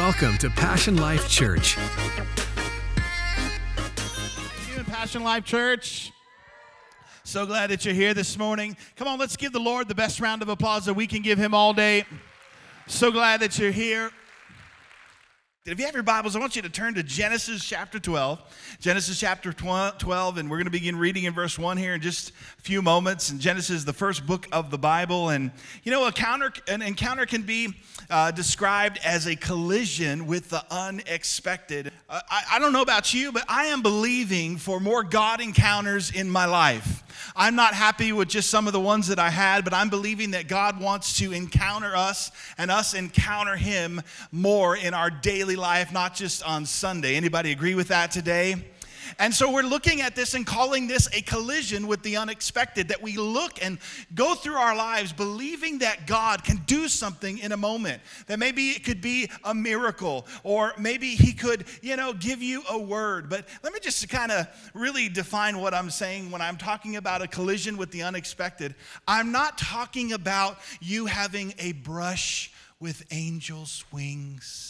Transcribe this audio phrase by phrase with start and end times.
[0.00, 1.76] Welcome to Passion Life Church.
[4.86, 6.10] Passion Life Church?
[7.22, 8.78] So glad that you're here this morning.
[8.96, 11.36] Come on, let's give the Lord the best round of applause that we can give
[11.36, 12.06] him all day.
[12.86, 14.10] So glad that you're here.
[15.66, 18.78] If you have your Bibles, I want you to turn to Genesis chapter 12.
[18.80, 22.30] Genesis chapter 12, and we're going to begin reading in verse 1 here in just
[22.30, 23.28] a few moments.
[23.28, 25.28] And Genesis is the first book of the Bible.
[25.28, 25.50] And
[25.82, 27.74] you know, a counter, an encounter can be
[28.08, 31.92] uh, described as a collision with the unexpected.
[32.08, 36.10] Uh, I, I don't know about you, but I am believing for more God encounters
[36.10, 37.04] in my life.
[37.36, 40.32] I'm not happy with just some of the ones that I had, but I'm believing
[40.32, 44.02] that God wants to encounter us and us encounter Him
[44.32, 47.16] more in our daily life, not just on Sunday.
[47.16, 48.56] Anybody agree with that today?
[49.18, 53.02] And so we're looking at this and calling this a collision with the unexpected, that
[53.02, 53.78] we look and
[54.14, 58.02] go through our lives believing that God can do something in a moment.
[58.26, 62.62] That maybe it could be a miracle, or maybe He could, you know, give you
[62.70, 63.28] a word.
[63.28, 67.22] But let me just kind of really define what I'm saying when I'm talking about
[67.22, 68.74] a collision with the unexpected.
[69.06, 74.69] I'm not talking about you having a brush with angels' wings.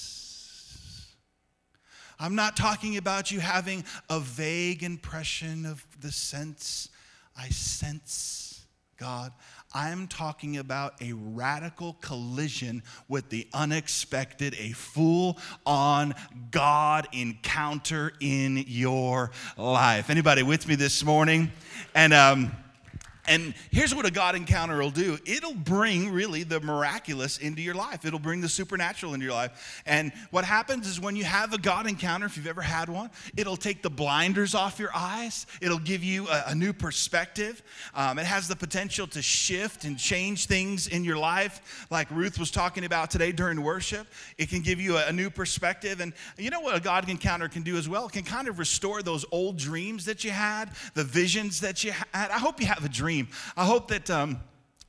[2.22, 6.90] I'm not talking about you having a vague impression of the sense
[7.34, 8.66] I sense
[8.98, 9.32] God.
[9.72, 16.14] I'm talking about a radical collision with the unexpected, a full on
[16.50, 20.10] God encounter in your life.
[20.10, 21.50] Anybody with me this morning?
[21.94, 22.52] And, um,
[23.26, 27.74] and here's what a God encounter will do it'll bring really the miraculous into your
[27.74, 29.82] life, it'll bring the supernatural into your life.
[29.86, 33.10] And what happens is when you have a God encounter, if you've ever had one,
[33.36, 37.62] it'll take the blinders off your eyes, it'll give you a, a new perspective.
[37.94, 42.38] Um, it has the potential to shift and change things in your life, like Ruth
[42.38, 44.06] was talking about today during worship.
[44.38, 46.00] It can give you a, a new perspective.
[46.00, 48.06] And you know what a God encounter can do as well?
[48.06, 51.92] It can kind of restore those old dreams that you had, the visions that you
[51.92, 52.30] had.
[52.30, 53.28] I hope you have a dream dream.
[53.56, 54.40] I hope that um,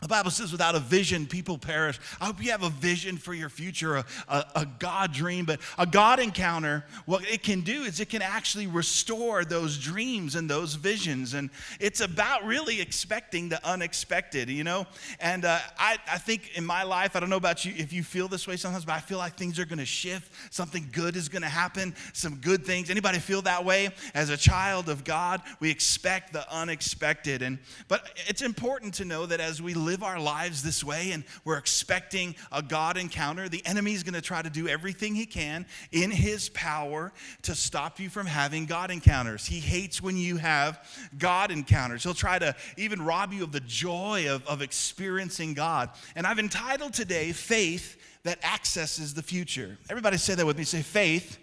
[0.01, 1.99] the Bible says, without a vision, people perish.
[2.19, 5.59] I hope you have a vision for your future, a, a, a, God dream, but
[5.77, 10.49] a God encounter, what it can do is it can actually restore those dreams and
[10.49, 11.35] those visions.
[11.35, 14.87] And it's about really expecting the unexpected, you know?
[15.19, 18.01] And uh, I, I think in my life, I don't know about you if you
[18.01, 20.33] feel this way sometimes, but I feel like things are gonna shift.
[20.51, 22.89] Something good is gonna happen, some good things.
[22.89, 23.89] Anybody feel that way?
[24.15, 27.43] As a child of God, we expect the unexpected.
[27.43, 31.11] And But it's important to know that as we live, live our lives this way
[31.11, 35.13] and we're expecting a God encounter, the enemy is going to try to do everything
[35.13, 39.45] he can in his power to stop you from having God encounters.
[39.45, 40.79] He hates when you have
[41.17, 42.03] God encounters.
[42.03, 45.89] He'll try to even rob you of the joy of, of experiencing God.
[46.15, 49.77] And I've entitled today, Faith That Accesses the Future.
[49.89, 50.63] Everybody say that with me.
[50.63, 51.37] Say, Faith.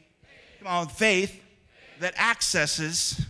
[0.58, 1.38] Come on, faith
[2.00, 3.20] that accesses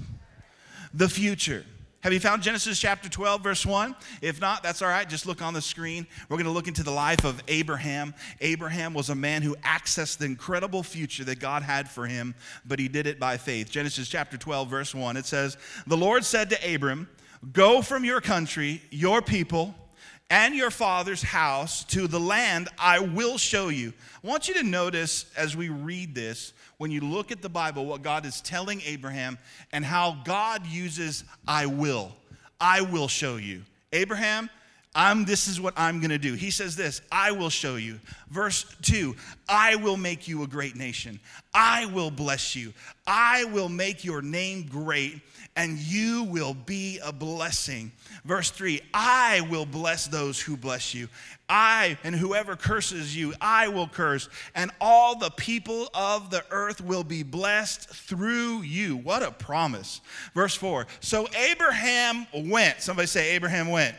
[0.95, 1.65] the future.
[2.03, 3.97] Have you found Genesis chapter 12, verse 1?
[4.22, 5.09] If not, that's all right.
[5.09, 6.06] Just look on the screen.
[6.28, 8.14] We're going to look into the life of Abraham.
[8.41, 12.78] Abraham was a man who accessed the incredible future that God had for him, but
[12.78, 13.69] he did it by faith.
[13.69, 15.56] Genesis chapter 12, verse 1, it says,
[15.88, 17.09] The Lord said to Abram,
[17.53, 19.75] Go from your country, your people,
[20.31, 23.93] and your father's house to the land I will show you.
[24.22, 27.87] I want you to notice as we read this when you look at the Bible,
[27.87, 29.39] what God is telling Abraham
[29.72, 32.12] and how God uses I will.
[32.61, 33.62] I will show you.
[33.93, 34.50] Abraham,
[34.98, 36.34] I'm this is what I'm going to do.
[36.34, 38.00] He says this, I will show you.
[38.31, 39.14] Verse 2,
[39.48, 41.20] I will make you a great nation.
[41.54, 42.72] I will bless you.
[43.06, 45.20] I will make your name great
[45.54, 47.92] and you will be a blessing.
[48.25, 51.09] Verse 3 I will bless those who bless you.
[51.48, 56.80] I and whoever curses you, I will curse, and all the people of the earth
[56.80, 58.97] will be blessed through you.
[58.97, 60.00] What a promise.
[60.34, 62.80] Verse 4 So Abraham went.
[62.80, 63.94] Somebody say, Abraham went.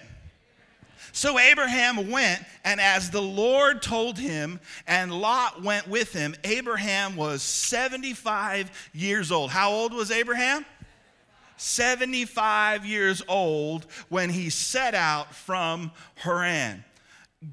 [1.12, 7.16] So Abraham went, and as the Lord told him, and Lot went with him, Abraham
[7.16, 9.50] was 75 years old.
[9.52, 10.66] How old was Abraham?
[11.58, 16.86] 75 years old when he set out from Haran.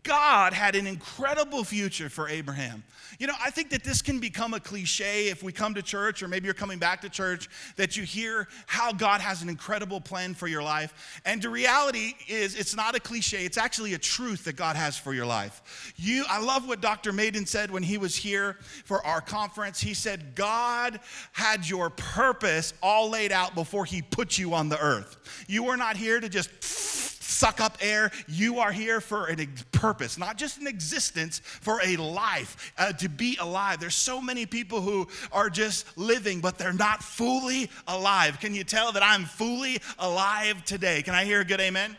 [0.03, 2.85] God had an incredible future for Abraham.
[3.19, 6.23] You know, I think that this can become a cliche if we come to church,
[6.23, 10.01] or maybe you're coming back to church, that you hear how God has an incredible
[10.01, 11.21] plan for your life.
[11.25, 14.99] And the reality is, it's not a cliche, it's actually a truth that God has
[14.99, 15.93] for your life.
[15.97, 17.13] You, I love what Dr.
[17.13, 19.81] Maiden said when he was here for our conference.
[19.81, 21.01] He said, God
[21.33, 25.45] had your purpose all laid out before he put you on the earth.
[25.49, 26.51] You were not here to just
[27.27, 28.11] suck up air.
[28.29, 29.37] You are here for a
[29.73, 33.81] purpose, not just an existence, for a life, uh, to be alive.
[33.81, 38.41] There's so many people who are just living, but they're not fully alive.
[38.41, 41.03] Can you tell that I'm fully alive today?
[41.03, 41.97] Can I hear a good amen?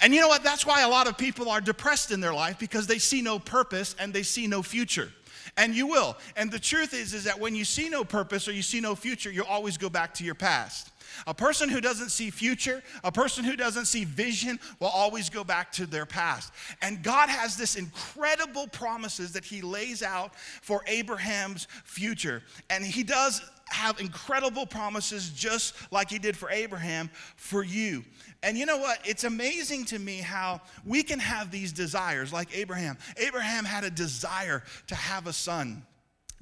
[0.00, 0.44] And you know what?
[0.44, 3.38] That's why a lot of people are depressed in their life because they see no
[3.38, 5.12] purpose and they see no future.
[5.56, 6.16] And you will.
[6.36, 8.94] And the truth is is that when you see no purpose or you see no
[8.94, 10.92] future, you always go back to your past.
[11.26, 15.44] A person who doesn't see future, a person who doesn't see vision will always go
[15.44, 16.52] back to their past.
[16.82, 22.42] And God has this incredible promises that he lays out for Abraham's future.
[22.70, 28.04] And he does have incredible promises just like he did for Abraham for you.
[28.42, 29.00] And you know what?
[29.04, 32.96] It's amazing to me how we can have these desires like Abraham.
[33.16, 35.82] Abraham had a desire to have a son.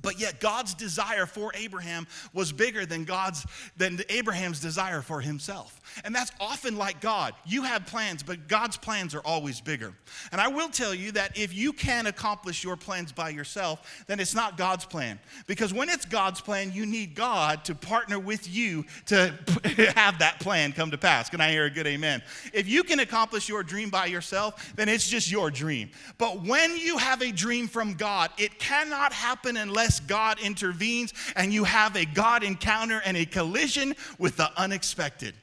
[0.02, 3.46] But yet God's desire for Abraham was bigger than God's
[3.76, 5.80] than Abraham's desire for himself.
[6.04, 7.34] And that's often like God.
[7.46, 9.94] You have plans, but God's plans are always bigger.
[10.32, 14.20] And I will tell you that if you can accomplish your plans by yourself, then
[14.20, 15.18] it's not God's plan.
[15.46, 19.34] Because when it's God's plan, you need God to partner with you to
[19.96, 21.30] have that plan come to pass.
[21.30, 22.22] Can I hear a good amen?
[22.52, 25.90] If you can accomplish your dream by yourself, then it's just your dream.
[26.18, 31.52] But when you have a dream from God, it cannot happen unless God intervenes and
[31.52, 35.34] you have a God encounter and a collision with the unexpected.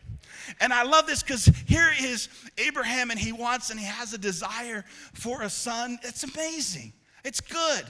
[0.59, 4.17] And I love this because here is Abraham and he wants and he has a
[4.17, 5.99] desire for a son.
[6.03, 6.93] It's amazing.
[7.23, 7.85] It's good.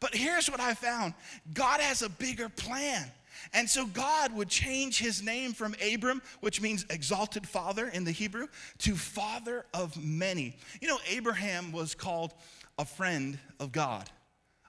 [0.00, 1.14] But here's what I found
[1.52, 3.10] God has a bigger plan.
[3.52, 8.10] And so God would change his name from Abram, which means exalted father in the
[8.10, 8.48] Hebrew,
[8.78, 10.56] to father of many.
[10.80, 12.34] You know, Abraham was called
[12.78, 14.10] a friend of God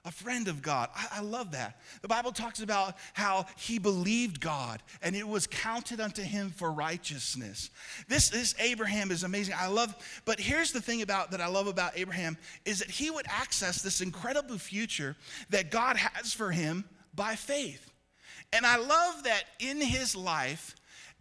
[0.08, 0.88] a friend of God.
[0.96, 1.78] I, I, love that.
[2.00, 6.72] The Bible talks about how he believed God and it was counted unto him for
[6.72, 7.68] righteousness.
[8.08, 9.54] This, this Abraham is amazing.
[9.56, 9.94] I love,
[10.24, 13.82] but here's the thing about that I love about Abraham is that he would access
[13.82, 15.14] this incredible future
[15.50, 17.90] that God has for him by faith.
[18.54, 20.74] And I love that in his life,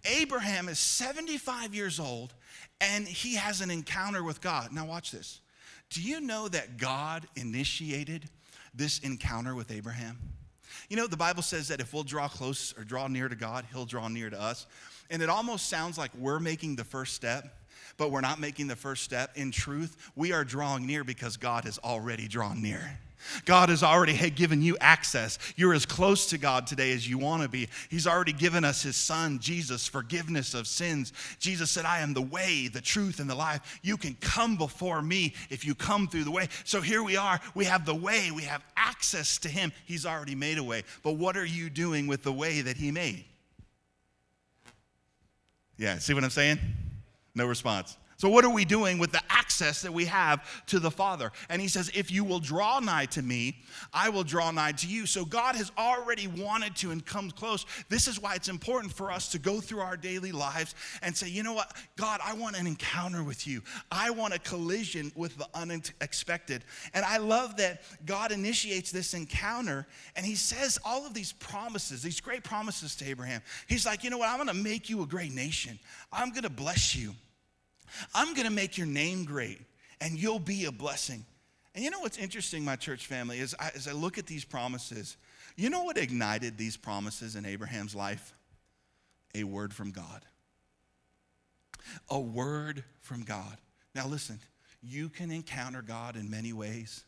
[0.06, 2.34] Abraham is 75 years old
[2.80, 4.72] and he has an encounter with God.
[4.72, 5.42] Now, watch this.
[5.90, 8.30] Do you know that God initiated
[8.78, 10.18] this encounter with Abraham?
[10.90, 13.66] You know, the Bible says that if we'll draw close or draw near to God,
[13.72, 14.68] He'll draw near to us.
[15.10, 17.58] And it almost sounds like we're making the first step,
[17.98, 19.32] but we're not making the first step.
[19.36, 23.00] In truth, we are drawing near because God has already drawn near.
[23.46, 25.40] God has already given you access.
[25.56, 27.70] You're as close to God today as you want to be.
[27.90, 31.14] He's already given us His Son, Jesus, forgiveness of sins.
[31.40, 33.80] Jesus said, I am the way, the truth, and the life.
[33.84, 36.50] You can come before me if you come through the way.
[36.64, 37.40] So here we are.
[37.56, 39.72] We have the way, we have access to Him.
[39.86, 40.84] He's already made a way.
[41.04, 43.26] But what are you doing with the way that He made?
[45.78, 46.60] Yeah, see what I'm saying?
[47.36, 47.98] No response.
[48.20, 51.32] So, what are we doing with the access that we have to the Father?
[51.50, 53.58] And he says, If you will draw nigh to me,
[53.94, 55.06] I will draw nigh to you.
[55.06, 57.68] So, God has already wanted to and come close.
[57.90, 60.74] This is why it's important for us to go through our daily lives
[61.04, 61.78] and say, You know what?
[61.96, 63.62] God, I want an encounter with you.
[63.92, 66.64] I want a collision with the unexpected.
[66.96, 69.86] And I love that God initiates this encounter
[70.16, 73.44] and he says all of these promises, these great promises to Abraham.
[73.68, 74.30] He's like, You know what?
[74.30, 75.78] I'm going to make you a great nation,
[76.12, 77.14] I'm going to bless you.
[78.14, 79.60] I'm going to make your name great
[80.02, 81.26] and you'll be a blessing.
[81.76, 84.44] And you know what's interesting, my church family, is I, as I look at these
[84.44, 85.18] promises,
[85.56, 88.34] you know what ignited these promises in Abraham's life?
[89.36, 90.26] A word from God.
[92.10, 93.58] A word from God.
[93.94, 94.40] Now, listen,
[94.82, 97.04] you can encounter God in many ways.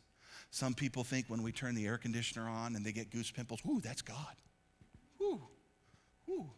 [0.51, 3.62] Some people think when we turn the air conditioner on and they get goose pimples,
[3.67, 4.36] ooh, that's God.
[5.21, 5.41] Ooh,
[6.29, 6.50] ooh.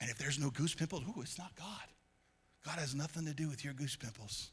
[0.00, 1.84] And if there's no goose pimples, ooh, it's not God.
[2.66, 4.50] God has nothing to do with your goose pimples,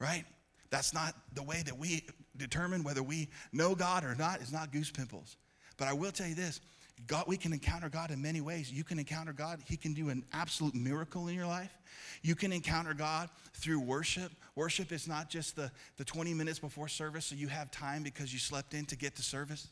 [0.00, 0.24] right?
[0.70, 4.72] That's not the way that we determine whether we know God or not, is not
[4.72, 5.36] goose pimples.
[5.76, 6.60] But I will tell you this
[7.06, 8.72] God, we can encounter God in many ways.
[8.72, 11.76] You can encounter God, He can do an absolute miracle in your life.
[12.22, 14.32] You can encounter God through worship.
[14.56, 18.32] Worship is not just the, the 20 minutes before service so you have time because
[18.32, 19.68] you slept in to get to service.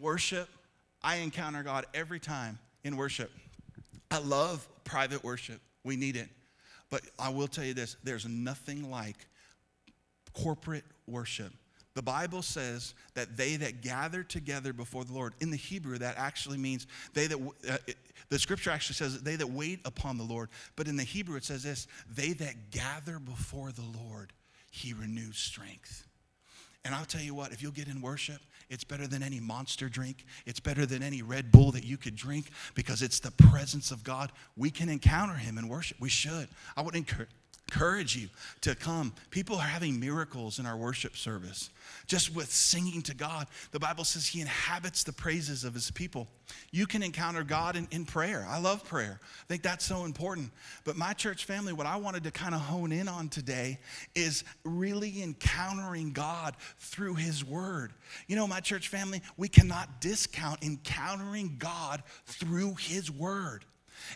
[0.00, 0.48] Worship,
[1.02, 3.30] I encounter God every time in worship.
[4.12, 5.60] I love private worship.
[5.84, 6.28] We need it.
[6.90, 9.16] But I will tell you this there's nothing like
[10.34, 11.52] corporate worship.
[11.94, 16.16] The Bible says that they that gather together before the Lord, in the Hebrew, that
[16.16, 17.38] actually means they that,
[17.68, 17.96] uh, it,
[18.28, 20.50] the scripture actually says they that wait upon the Lord.
[20.76, 24.32] But in the Hebrew, it says this they that gather before the Lord,
[24.70, 26.06] he renews strength.
[26.84, 28.40] And I'll tell you what, if you'll get in worship,
[28.72, 30.24] it's better than any monster drink.
[30.46, 34.02] It's better than any Red Bull that you could drink because it's the presence of
[34.02, 34.32] God.
[34.56, 35.98] We can encounter Him in worship.
[36.00, 36.48] We should.
[36.74, 37.28] I would encourage
[37.72, 38.28] encourage you
[38.60, 39.12] to come.
[39.30, 41.70] People are having miracles in our worship service
[42.06, 43.46] just with singing to God.
[43.70, 46.28] The Bible says He inhabits the praises of His people.
[46.70, 48.46] You can encounter God in, in prayer.
[48.48, 50.50] I love prayer, I think that's so important.
[50.84, 53.78] But my church family, what I wanted to kind of hone in on today
[54.14, 57.92] is really encountering God through His Word.
[58.26, 63.64] You know, my church family, we cannot discount encountering God through His Word.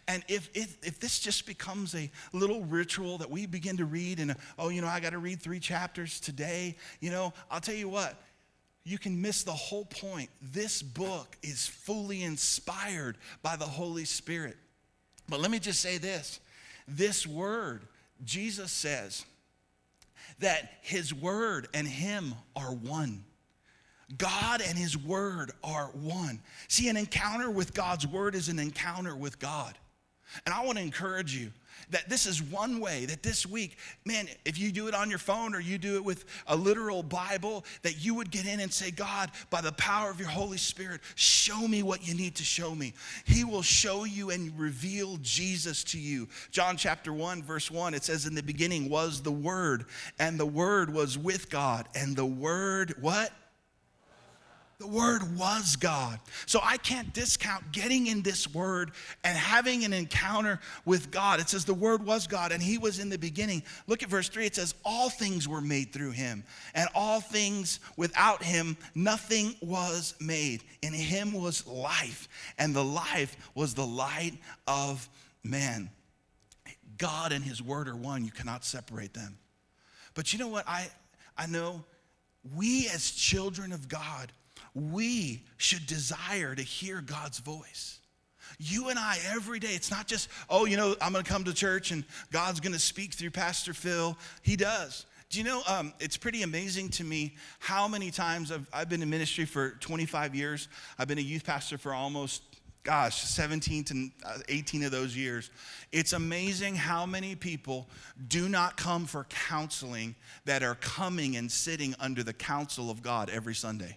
[0.08, 4.20] And if, if, if this just becomes a little ritual that we begin to read,
[4.20, 7.74] and oh, you know, I got to read three chapters today, you know, I'll tell
[7.74, 8.14] you what,
[8.84, 10.30] you can miss the whole point.
[10.40, 14.56] This book is fully inspired by the Holy Spirit.
[15.28, 16.40] But let me just say this
[16.88, 17.82] this word,
[18.24, 19.24] Jesus says
[20.38, 23.24] that his word and him are one.
[24.18, 26.40] God and His Word are one.
[26.68, 29.76] See, an encounter with God's Word is an encounter with God.
[30.44, 31.52] And I want to encourage you
[31.90, 35.18] that this is one way that this week, man, if you do it on your
[35.18, 38.72] phone or you do it with a literal Bible, that you would get in and
[38.72, 42.44] say, God, by the power of your Holy Spirit, show me what you need to
[42.44, 42.94] show me.
[43.24, 46.28] He will show you and reveal Jesus to you.
[46.50, 49.86] John chapter 1, verse 1, it says, In the beginning was the Word,
[50.18, 53.30] and the Word was with God, and the Word, what?
[54.78, 56.20] The Word was God.
[56.44, 58.90] So I can't discount getting in this Word
[59.24, 61.40] and having an encounter with God.
[61.40, 63.62] It says the Word was God and He was in the beginning.
[63.86, 64.44] Look at verse 3.
[64.44, 70.14] It says, All things were made through Him, and all things without Him, nothing was
[70.20, 70.62] made.
[70.82, 72.28] In Him was life,
[72.58, 74.34] and the life was the light
[74.66, 75.08] of
[75.42, 75.88] man.
[76.98, 78.26] God and His Word are one.
[78.26, 79.38] You cannot separate them.
[80.12, 80.68] But you know what?
[80.68, 80.88] I,
[81.36, 81.82] I know
[82.54, 84.32] we as children of God,
[84.76, 87.98] we should desire to hear God's voice.
[88.58, 91.44] You and I, every day, it's not just, oh, you know, I'm going to come
[91.44, 94.16] to church and God's going to speak through Pastor Phil.
[94.42, 95.06] He does.
[95.30, 99.02] Do you know, um, it's pretty amazing to me how many times I've, I've been
[99.02, 100.68] in ministry for 25 years.
[100.98, 102.42] I've been a youth pastor for almost,
[102.84, 105.50] gosh, 17 to uh, 18 of those years.
[105.90, 107.88] It's amazing how many people
[108.28, 110.14] do not come for counseling
[110.44, 113.96] that are coming and sitting under the counsel of God every Sunday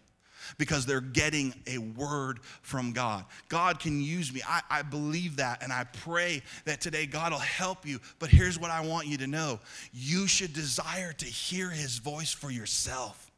[0.58, 3.26] because they're getting a word from God.
[3.48, 4.42] God can use me.
[4.48, 8.00] I, I believe that, and I pray that today God will help you.
[8.20, 9.60] But here's what I want you to know
[9.94, 13.29] you should desire to hear his voice for yourself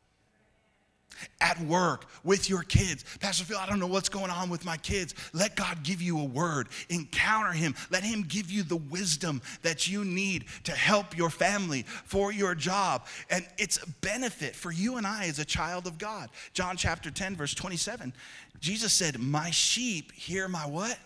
[1.40, 3.04] at work, with your kids.
[3.20, 5.16] Pastor Phil, I don't know what's going on with my kids.
[5.34, 6.70] Let God give you a word.
[6.90, 7.76] Encounter Him.
[7.90, 12.56] Let Him give you the wisdom that you need to help your family, for your
[12.56, 13.06] job.
[13.30, 16.30] And it's a benefit for you and I as a child of God.
[16.54, 18.14] John chapter 10, verse 27,
[18.60, 20.98] Jesus said, My sheep hear my what?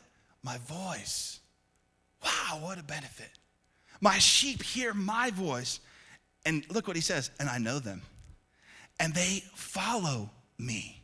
[0.44, 1.40] My voice.
[2.24, 3.30] Wow, what a benefit.
[4.02, 5.80] My sheep hear my voice.
[6.46, 8.02] And look what he says, and I know them
[9.00, 11.02] and they follow me.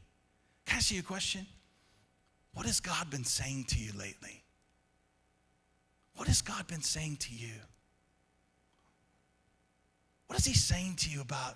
[0.65, 1.45] Can I ask you a question?
[2.53, 4.43] What has God been saying to you lately?
[6.15, 7.53] What has God been saying to you?
[10.27, 11.55] What is He saying to you about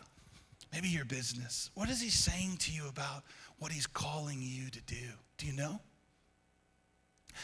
[0.74, 1.70] maybe your business?
[1.76, 3.24] What is He saying to you about
[3.60, 5.08] what He's calling you to do?
[5.38, 5.80] Do you know?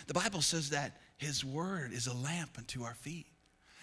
[0.07, 3.27] The Bible says that His word is a lamp unto our feet.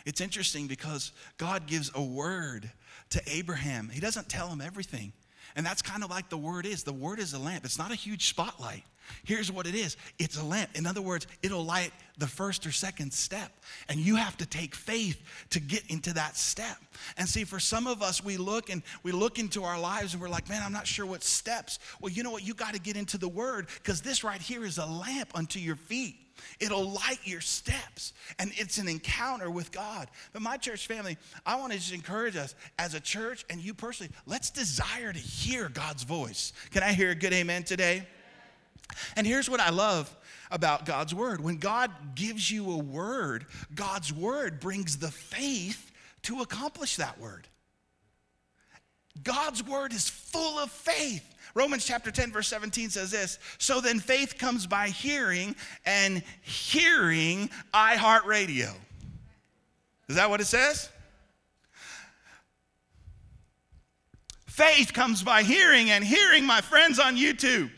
[0.06, 2.70] It's interesting because God gives a word
[3.10, 3.88] to Abraham.
[3.88, 5.12] He doesn't tell him everything.
[5.56, 6.84] And that's kind of like the word is.
[6.84, 7.64] The word is a lamp.
[7.64, 8.84] It's not a huge spotlight.
[9.24, 10.70] Here's what it is it's a lamp.
[10.74, 13.50] In other words, it'll light the first or second step.
[13.88, 16.76] And you have to take faith to get into that step.
[17.16, 20.22] And see, for some of us, we look and we look into our lives and
[20.22, 21.78] we're like, man, I'm not sure what steps.
[22.00, 22.46] Well, you know what?
[22.46, 25.58] You got to get into the word because this right here is a lamp unto
[25.58, 26.16] your feet.
[26.61, 30.09] It'll light your steps, and it's an encounter with God.
[30.33, 31.16] But my church family,
[31.47, 35.18] I want to just encourage us as a church and you personally, let's desire to
[35.18, 36.52] hear God's voice.
[36.71, 38.07] Can I hear a good amen today?
[39.16, 40.14] And here's what I love
[40.50, 45.92] about God's word when God gives you a word, God's word brings the faith
[46.23, 47.49] to accomplish that word.
[49.23, 51.35] God's word is full of faith.
[51.58, 57.50] Romans chapter 10, verse 17 says this So then faith comes by hearing, and hearing
[57.74, 58.72] iHeartRadio.
[60.08, 60.88] Is that what it says?
[64.46, 67.70] Faith comes by hearing, and hearing, my friends on YouTube.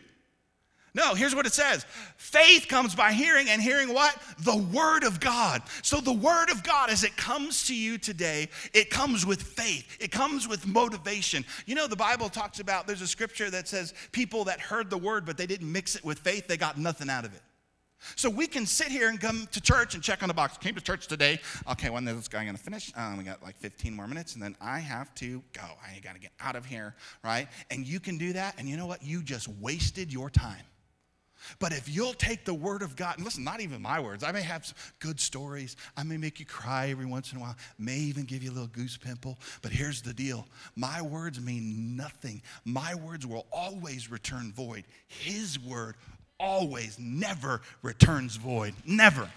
[0.92, 1.86] No, here's what it says
[2.20, 4.16] faith comes by hearing, and hearing what?
[4.40, 5.62] The Word of God.
[5.82, 9.96] So, the Word of God, as it comes to you today, it comes with faith,
[9.98, 11.44] it comes with motivation.
[11.66, 14.98] You know, the Bible talks about there's a scripture that says people that heard the
[14.98, 17.40] Word, but they didn't mix it with faith, they got nothing out of it.
[18.16, 20.56] So we can sit here and come to church and check on the box.
[20.56, 21.38] Came to church today.
[21.70, 22.92] Okay, when is this guy gonna finish?
[22.96, 25.62] Um, we got like 15 more minutes, and then I have to go.
[25.82, 27.48] I gotta get out of here, right?
[27.70, 29.02] And you can do that, and you know what?
[29.02, 30.64] You just wasted your time.
[31.58, 34.32] But if you'll take the word of God, and listen, not even my words, I
[34.32, 35.76] may have some good stories.
[35.96, 38.52] I may make you cry every once in a while, may even give you a
[38.52, 39.38] little goose pimple.
[39.62, 42.42] But here's the deal my words mean nothing.
[42.64, 44.84] My words will always return void.
[45.08, 45.96] His word
[46.38, 48.74] always, never returns void.
[48.86, 49.30] Never.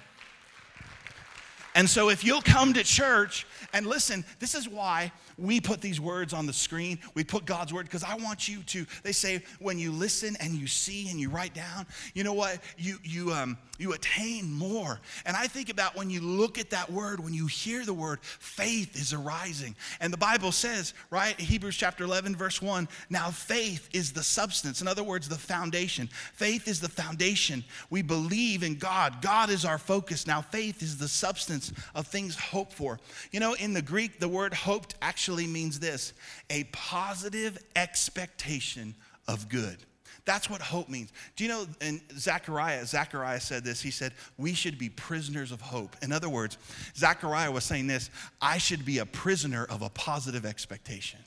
[1.76, 6.00] And so, if you'll come to church and listen, this is why we put these
[6.00, 7.00] words on the screen.
[7.16, 8.86] We put God's word because I want you to.
[9.04, 12.60] They say when you listen and you see and you write down, you know what?
[12.78, 15.00] You you um you attain more.
[15.26, 18.20] And I think about when you look at that word, when you hear the word,
[18.22, 19.76] faith is arising.
[20.00, 24.82] And the Bible says, right, Hebrews chapter 11, verse 1, now faith is the substance.
[24.82, 26.08] In other words, the foundation.
[26.34, 27.64] Faith is the foundation.
[27.90, 29.22] We believe in God.
[29.22, 30.28] God is our focus.
[30.28, 31.63] Now faith is the substance
[31.96, 33.00] of things hoped for.
[33.32, 36.14] You know, in the Greek, the word hoped actually means this
[36.50, 38.96] a positive expectation
[39.28, 39.78] of good.
[40.26, 41.12] That's what hope means.
[41.36, 43.82] Do you know in Zechariah, Zechariah said this.
[43.82, 45.98] He said, We should be prisoners of hope.
[46.02, 46.58] In other words,
[46.96, 48.10] Zechariah was saying this
[48.42, 51.20] I should be a prisoner of a positive expectation.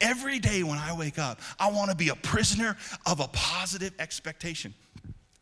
[0.00, 3.92] Every day when I wake up, I want to be a prisoner of a positive
[3.98, 4.74] expectation.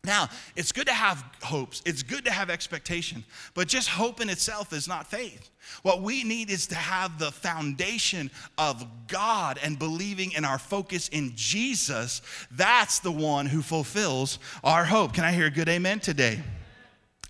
[0.09, 3.23] Now, it's good to have hopes, it's good to have expectation,
[3.53, 5.51] but just hope in itself is not faith.
[5.83, 11.09] What we need is to have the foundation of God and believing in our focus
[11.09, 12.23] in Jesus.
[12.49, 15.13] That's the one who fulfills our hope.
[15.13, 16.41] Can I hear a good amen today?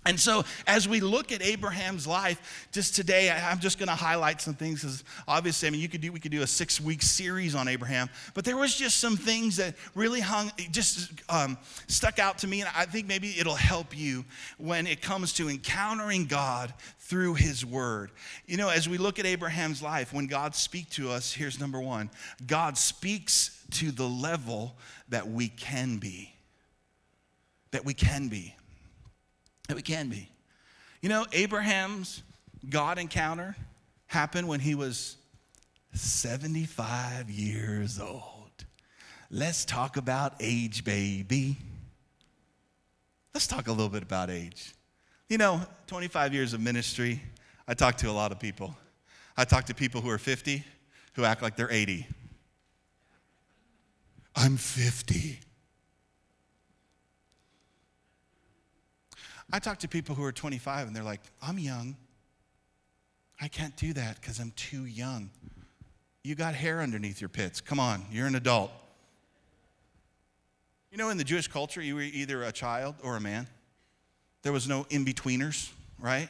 [0.06, 4.40] And so, as we look at Abraham's life, just today, I'm just going to highlight
[4.40, 4.80] some things.
[4.80, 7.68] Because obviously, I mean, you could do we could do a six week series on
[7.68, 12.46] Abraham, but there was just some things that really hung, just um, stuck out to
[12.46, 14.24] me, and I think maybe it'll help you
[14.56, 18.10] when it comes to encountering God through His Word.
[18.46, 21.78] You know, as we look at Abraham's life, when God speaks to us, here's number
[21.78, 22.08] one:
[22.46, 24.76] God speaks to the level
[25.10, 26.32] that we can be.
[27.72, 28.54] That we can be
[29.76, 30.28] we can be.
[31.00, 32.22] You know, Abraham's
[32.68, 33.56] God encounter
[34.06, 35.16] happened when he was
[35.94, 38.64] 75 years old.
[39.30, 41.56] Let's talk about age, baby.
[43.32, 44.74] Let's talk a little bit about age.
[45.28, 47.22] You know, 25 years of ministry,
[47.68, 48.76] I talk to a lot of people.
[49.36, 50.64] I talk to people who are 50
[51.14, 52.06] who act like they're 80.
[54.34, 55.40] I'm 50.
[59.52, 61.96] I talk to people who are 25 and they're like, I'm young.
[63.40, 65.30] I can't do that because I'm too young.
[66.22, 67.60] You got hair underneath your pits.
[67.60, 68.70] Come on, you're an adult.
[70.90, 73.46] You know, in the Jewish culture, you were either a child or a man.
[74.42, 76.28] There was no in betweeners, right?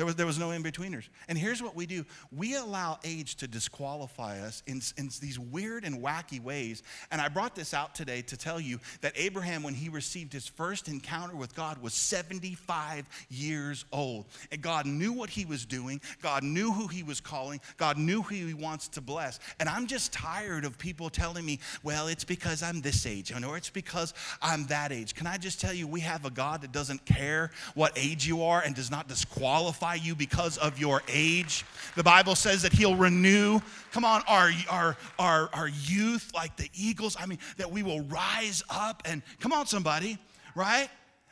[0.00, 1.10] There was, there was no in betweeners.
[1.28, 5.84] And here's what we do we allow age to disqualify us in, in these weird
[5.84, 6.82] and wacky ways.
[7.10, 10.48] And I brought this out today to tell you that Abraham, when he received his
[10.48, 14.24] first encounter with God, was 75 years old.
[14.50, 18.22] And God knew what he was doing, God knew who he was calling, God knew
[18.22, 19.38] who he wants to bless.
[19.58, 23.58] And I'm just tired of people telling me, well, it's because I'm this age, or
[23.58, 25.14] it's because I'm that age.
[25.14, 28.44] Can I just tell you, we have a God that doesn't care what age you
[28.44, 31.64] are and does not disqualify you because of your age.
[31.96, 33.60] The Bible says that He'll renew,
[33.92, 37.16] come on, our, our, our, our youth like the eagles.
[37.18, 40.18] I mean, that we will rise up and, come on, somebody,
[40.54, 40.88] right?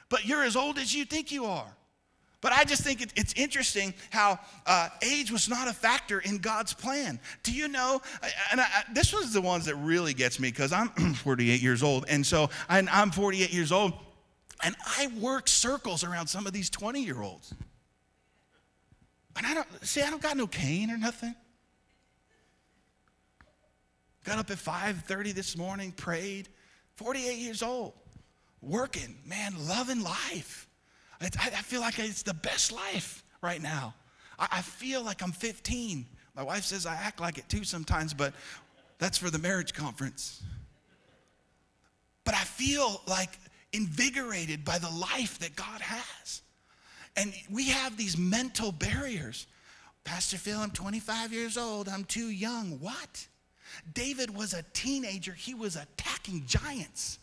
[0.09, 1.75] But you're as old as you think you are.
[2.41, 6.39] But I just think it, it's interesting how uh, age was not a factor in
[6.39, 7.19] God's plan.
[7.43, 8.01] Do you know?
[8.53, 12.05] And I, this was the ones that really gets me because I'm 48 years old.
[12.09, 13.93] And so and I'm 48 years old.
[14.63, 17.55] And I work circles around some of these 20 year olds.
[19.39, 21.35] And I don't, see, I don't got no cane or nothing.
[24.25, 26.49] Got up at 5.30 this morning, prayed,
[26.97, 27.95] 48 years old,
[28.61, 30.67] working, man, loving life.
[31.21, 33.95] I, I feel like it's the best life right now.
[34.41, 36.05] I, I feel like I'm 15.
[36.35, 38.35] My wife says I act like it too sometimes, but
[38.99, 40.43] that's for the marriage conference.
[42.25, 43.31] But I feel like
[43.73, 46.43] invigorated by the life that God has.
[47.17, 49.47] And we have these mental barriers.
[50.05, 51.89] Pastor Phil, I'm 25 years old.
[51.89, 52.79] I'm too young.
[52.81, 53.27] What?
[53.95, 55.33] David was a teenager.
[55.33, 57.19] He was attacking giants.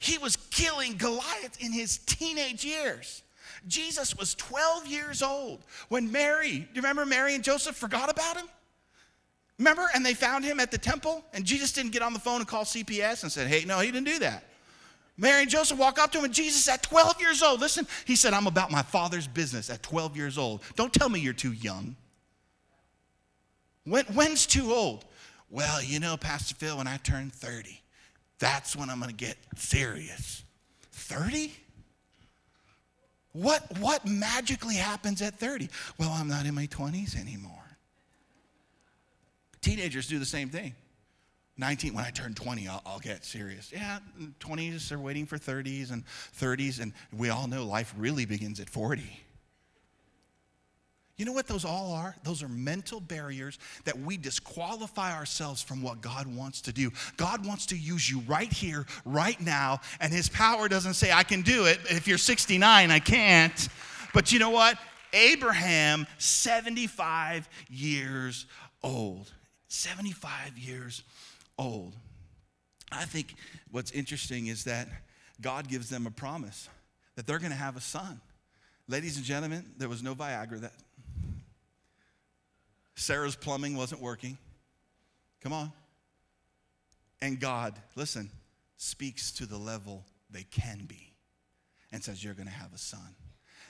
[0.00, 3.22] He was killing Goliath in his teenage years.
[3.66, 8.36] Jesus was 12 years old when Mary, do you remember Mary and Joseph forgot about
[8.36, 8.46] him?
[9.58, 9.86] Remember?
[9.94, 12.48] And they found him at the temple, and Jesus didn't get on the phone and
[12.48, 14.44] call CPS and said, Hey, no, he didn't do that.
[15.16, 18.16] Mary and Joseph walk up to him, and Jesus, at 12 years old, listen, he
[18.16, 20.62] said, I'm about my father's business at 12 years old.
[20.74, 21.94] Don't tell me you're too young.
[23.84, 25.04] When, when's too old?
[25.50, 27.80] Well, you know, Pastor Phil, when I turn 30,
[28.40, 30.42] that's when I'm going to get serious.
[30.92, 31.52] 30?
[33.32, 35.68] What, what magically happens at 30?
[35.98, 37.52] Well, I'm not in my 20s anymore.
[39.60, 40.74] Teenagers do the same thing.
[41.56, 43.70] 19, when I turn 20, I'll, I'll, get serious.
[43.72, 44.00] Yeah,
[44.40, 46.04] 20s are waiting for 30s and
[46.38, 49.02] 30s, and we all know life really begins at 40.
[51.16, 52.16] You know what those all are?
[52.24, 56.90] Those are mental barriers that we disqualify ourselves from what God wants to do.
[57.16, 61.22] God wants to use you right here, right now, and His power doesn't say, I
[61.22, 61.78] can do it.
[61.88, 63.68] If you're 69, I can't.
[64.12, 64.76] But you know what?
[65.12, 68.46] Abraham, 75 years
[68.82, 69.32] old.
[69.68, 71.04] 75 years
[71.58, 71.94] old.
[72.90, 73.34] I think
[73.70, 74.88] what's interesting is that
[75.40, 76.68] God gives them a promise
[77.16, 78.20] that they're going to have a son.
[78.88, 80.72] Ladies and gentlemen, there was no Viagra that
[82.96, 84.38] Sarah's plumbing wasn't working.
[85.40, 85.72] Come on.
[87.20, 88.30] And God, listen,
[88.76, 91.14] speaks to the level they can be
[91.92, 93.14] and says, You're going to have a son.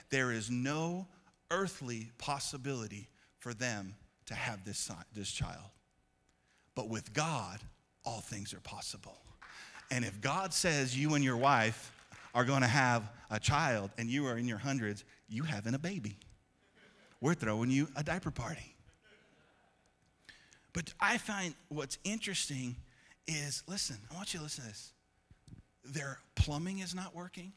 [0.09, 1.07] There is no
[1.51, 3.07] earthly possibility
[3.39, 3.95] for them
[4.25, 5.69] to have this, son, this child.
[6.75, 7.59] But with God,
[8.05, 9.17] all things are possible.
[9.91, 11.91] And if God says you and your wife
[12.33, 15.79] are going to have a child and you are in your hundreds, you having a
[15.79, 16.17] baby.
[17.21, 18.75] We're throwing you a diaper party.
[20.73, 22.75] But I find what's interesting
[23.27, 24.91] is listen, I want you to listen to this.
[25.85, 27.53] Their plumbing is not working.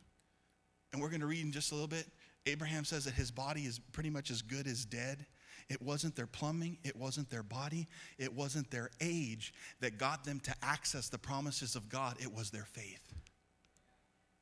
[0.93, 2.07] And we're going to read in just a little bit.
[2.47, 5.27] Abraham says that his body is pretty much as good as dead.
[5.69, 10.41] It wasn't their plumbing, it wasn't their body, it wasn't their age that got them
[10.41, 13.15] to access the promises of God, it was their faith.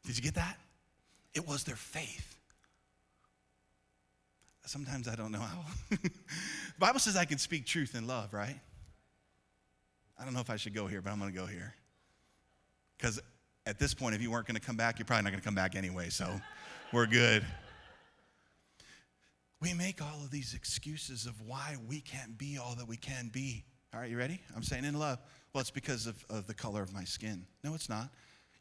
[0.05, 0.57] Did you get that?
[1.35, 2.37] It was their faith.
[4.67, 5.65] Sometimes I don't know how.
[6.79, 8.59] Bible says I can speak truth in love, right?
[10.19, 11.75] I don't know if I should go here, but I'm going to go here.
[12.97, 13.21] Because
[13.67, 15.45] at this point, if you weren't going to come back, you're probably not going to
[15.45, 16.41] come back anyway, so
[16.93, 17.45] we're good.
[19.66, 23.31] We make all of these excuses of why we can't be all that we can
[23.33, 23.64] be.
[23.92, 24.40] All right, you ready?
[24.55, 25.18] I'm saying in love.
[25.52, 27.44] Well, it's because of, of the color of my skin.
[27.64, 28.11] No, it's not.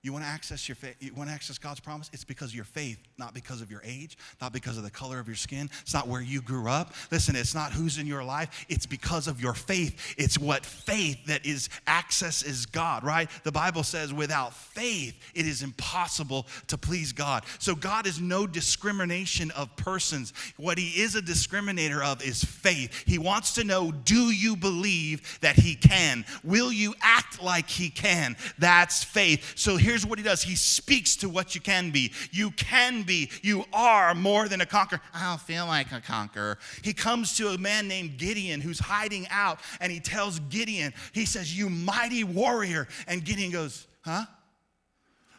[0.05, 2.11] You want to access your faith, you want to access God's promise?
[2.13, 5.17] It's because of your faith, not because of your age, not because of the color
[5.19, 5.67] of your skin.
[5.81, 6.93] It's not where you grew up.
[7.09, 8.67] Listen, it's not who's in your life.
[8.69, 10.13] It's because of your faith.
[10.15, 13.27] It's what faith that is access is God, right?
[13.43, 17.43] The Bible says without faith, it is impossible to please God.
[17.57, 20.33] So God is no discrimination of persons.
[20.57, 23.05] What he is a discriminator of is faith.
[23.07, 26.25] He wants to know, do you believe that he can?
[26.43, 28.37] Will you act like he can?
[28.59, 29.53] That's faith.
[29.55, 32.11] So here here's what he does he speaks to what you can be.
[32.31, 34.99] You can be, you are more than a conqueror.
[35.13, 36.57] I don't feel like a conqueror.
[36.83, 41.25] He comes to a man named Gideon who's hiding out, and he tells Gideon, he
[41.25, 42.89] says, You mighty warrior.
[43.07, 44.25] And Gideon goes, Huh?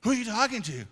[0.05, 0.87] Who are you talking to?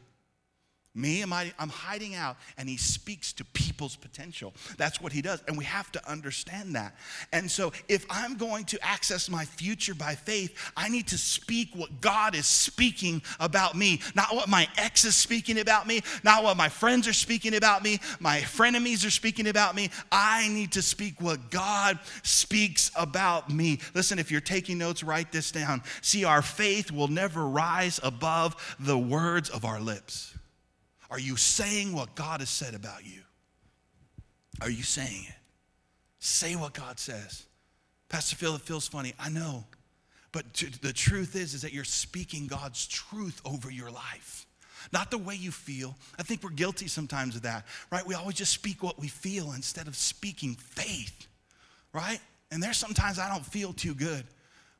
[0.96, 4.54] Me, am I, I'm hiding out, and he speaks to people's potential.
[4.76, 6.94] That's what he does, and we have to understand that.
[7.32, 11.70] And so, if I'm going to access my future by faith, I need to speak
[11.74, 16.44] what God is speaking about me, not what my ex is speaking about me, not
[16.44, 19.90] what my friends are speaking about me, my frenemies are speaking about me.
[20.12, 23.80] I need to speak what God speaks about me.
[23.94, 25.82] Listen, if you're taking notes, write this down.
[26.02, 30.33] See, our faith will never rise above the words of our lips.
[31.14, 33.20] Are you saying what God has said about you?
[34.60, 35.34] Are you saying it?
[36.18, 37.44] Say what God says.
[38.08, 39.14] Pastor Phil, it feels funny.
[39.16, 39.62] I know.
[40.32, 44.44] But the truth is, is that you're speaking God's truth over your life.
[44.92, 45.94] Not the way you feel.
[46.18, 48.04] I think we're guilty sometimes of that, right?
[48.04, 51.28] We always just speak what we feel instead of speaking faith,
[51.92, 52.18] right?
[52.50, 54.24] And there's sometimes I don't feel too good.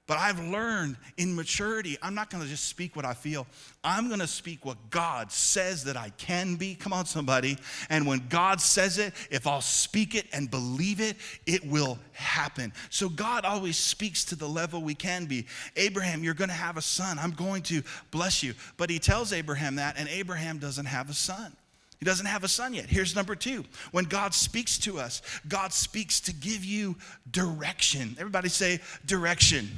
[0.07, 3.47] But I've learned in maturity, I'm not gonna just speak what I feel.
[3.83, 6.75] I'm gonna speak what God says that I can be.
[6.75, 7.57] Come on, somebody.
[7.89, 12.71] And when God says it, if I'll speak it and believe it, it will happen.
[12.91, 15.47] So God always speaks to the level we can be.
[15.77, 17.19] Abraham, you're gonna have a son.
[17.19, 18.53] I'm going to bless you.
[18.77, 21.57] But he tells Abraham that, and Abraham doesn't have a son.
[22.05, 22.85] He doesn't have a son yet.
[22.87, 23.65] Here's number two.
[23.91, 26.97] When God speaks to us, God speaks to give you
[27.31, 28.15] direction.
[28.19, 29.71] Everybody say direction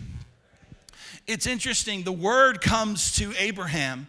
[1.26, 2.02] it's interesting.
[2.02, 4.06] The word comes to Abraham,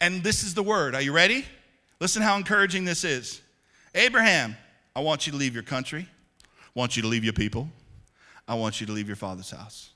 [0.00, 0.94] And this is the word.
[0.94, 1.44] Are you ready?
[2.00, 3.40] Listen how encouraging this is.
[3.94, 4.56] Abraham,
[4.94, 6.08] I want you to leave your country.
[6.42, 7.68] I want you to leave your people.
[8.46, 9.90] I want you to leave your father's house.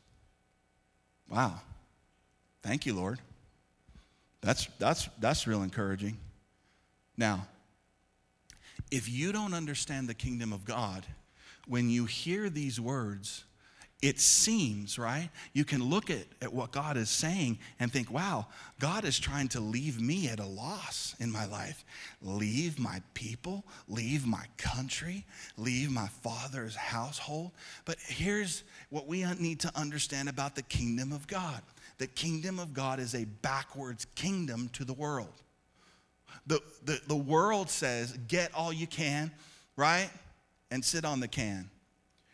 [1.29, 1.61] Wow.
[2.63, 3.19] Thank you, Lord.
[4.41, 6.17] That's, that's, that's real encouraging.
[7.17, 7.47] Now,
[8.91, 11.07] if you don't understand the kingdom of God,
[11.67, 13.45] when you hear these words,
[14.03, 15.29] it seems, right?
[15.53, 18.47] You can look at, at what God is saying and think, wow,
[18.79, 21.85] God is trying to leave me at a loss in my life.
[22.23, 25.27] Leave my people, leave my country,
[25.59, 27.51] leave my father's household.
[27.85, 31.63] But here's what we need to understand about the kingdom of God
[31.99, 35.43] the kingdom of God is a backwards kingdom to the world.
[36.47, 39.31] The, the, the world says, get all you can,
[39.77, 40.11] right?
[40.71, 41.71] And sit on the can.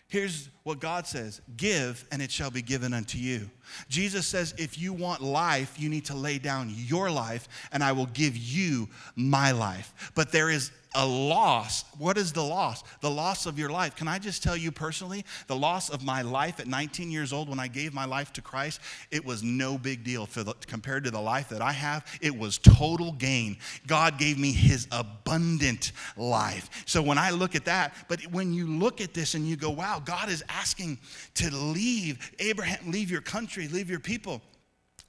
[0.09, 3.51] Here's what God says Give, and it shall be given unto you.
[3.89, 7.93] Jesus says, If you want life, you need to lay down your life, and I
[7.93, 10.13] will give you my life.
[10.15, 11.85] But there is a loss.
[11.99, 12.83] What is the loss?
[13.03, 13.95] The loss of your life.
[13.95, 17.49] Can I just tell you personally, the loss of my life at 19 years old
[17.49, 18.81] when I gave my life to Christ,
[19.11, 22.05] it was no big deal for the, compared to the life that I have.
[22.23, 23.59] It was total gain.
[23.87, 26.71] God gave me his abundant life.
[26.87, 29.71] So when I look at that, but when you look at this and you go,
[29.71, 30.99] wow, God is asking
[31.35, 34.41] to leave Abraham, leave your country, leave your people,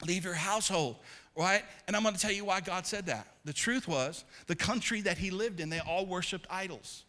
[0.06, 0.96] leave your household
[1.38, 1.62] right?
[1.86, 3.26] And I'm to tell you why God said that.
[3.44, 7.04] The truth was, the country that he lived in, they all worshiped idols.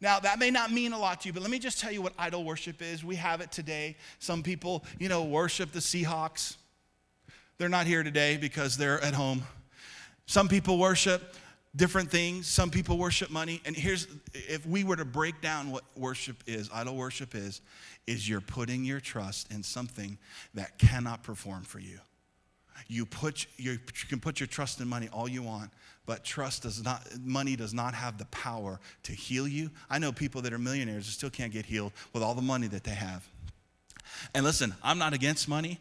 [0.00, 2.02] Now, that may not mean a lot to you, but let me just tell you
[2.02, 3.04] what idol worship is.
[3.04, 3.96] We have it today.
[4.18, 6.56] Some people, you know, worship the Seahawks.
[7.58, 9.42] They're not here today because they're at home.
[10.26, 11.34] Some people worship
[11.74, 12.46] different things.
[12.46, 13.60] Some people worship money.
[13.64, 17.60] And here's if we were to break down what worship is, idol worship is,
[18.06, 20.18] is you're putting your trust in something
[20.54, 21.98] that cannot perform for you.
[22.88, 25.70] You, put, you can put your trust in money all you want,
[26.06, 29.70] but trust does not, money does not have the power to heal you.
[29.90, 32.68] I know people that are millionaires that still can't get healed with all the money
[32.68, 33.26] that they have.
[34.34, 35.78] And listen, I'm not against money,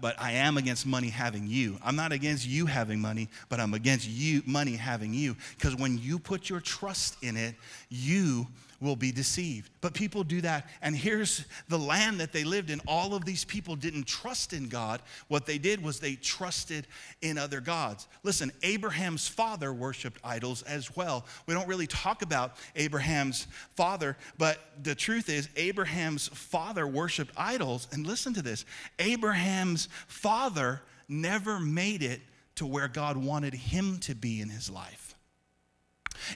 [0.00, 1.78] but I am against money having you.
[1.84, 5.36] I'm not against you having money, but I'm against you money having you.
[5.56, 7.54] Because when you put your trust in it,
[7.88, 8.46] you
[8.80, 9.70] will be deceived.
[9.80, 10.68] But people do that.
[10.80, 12.80] And here's the land that they lived in.
[12.86, 15.02] All of these people didn't trust in God.
[15.28, 16.86] What they did was they trusted
[17.20, 18.08] in other gods.
[18.22, 21.26] Listen, Abraham's father worshiped idols as well.
[21.46, 27.86] We don't really talk about Abraham's father, but the truth is, Abraham's father worshiped idols.
[27.92, 28.64] And listen to this
[28.98, 32.20] Abraham's father never made it
[32.56, 34.99] to where God wanted him to be in his life.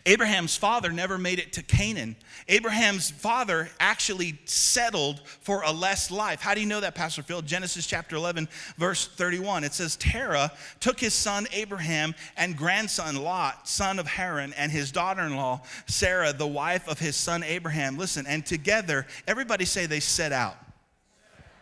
[0.06, 2.16] Abraham's father never made it to Canaan.
[2.48, 6.40] Abraham's father actually settled for a less life.
[6.40, 7.42] How do you know that, Pastor Phil?
[7.42, 9.64] Genesis chapter 11, verse 31.
[9.64, 14.92] It says, Terah took his son Abraham and grandson Lot, son of Haran, and his
[14.92, 17.96] daughter in law, Sarah, the wife of his son Abraham.
[17.96, 20.56] Listen, and together, everybody say they set out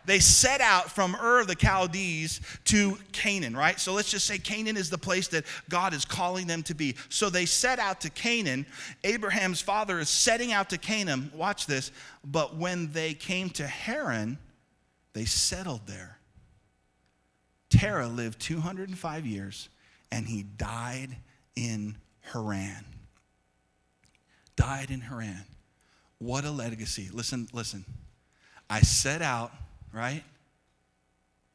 [0.05, 3.79] they set out from Ur of the Chaldees to Canaan, right?
[3.79, 6.95] So let's just say Canaan is the place that God is calling them to be.
[7.09, 8.65] So they set out to Canaan.
[9.03, 11.31] Abraham's father is setting out to Canaan.
[11.35, 11.91] Watch this.
[12.25, 14.37] But when they came to Haran,
[15.13, 16.17] they settled there.
[17.69, 19.69] Terah lived 205 years
[20.11, 21.17] and he died
[21.55, 22.85] in Haran.
[24.55, 25.45] Died in Haran.
[26.19, 27.09] What a legacy.
[27.11, 27.83] Listen, listen.
[28.69, 29.51] I set out
[29.93, 30.23] right?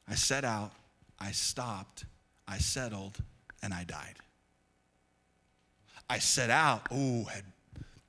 [0.08, 0.72] I set out,
[1.18, 2.04] I stopped,
[2.46, 3.18] I settled,
[3.62, 4.14] and I died.
[6.08, 7.44] I set out, ooh, had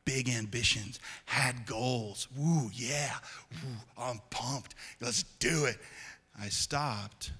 [0.05, 2.27] big ambitions, had goals.
[2.39, 3.13] Ooh, yeah,
[3.51, 4.75] Woo, I'm pumped.
[5.01, 5.77] Let's do it.
[6.39, 7.31] I stopped,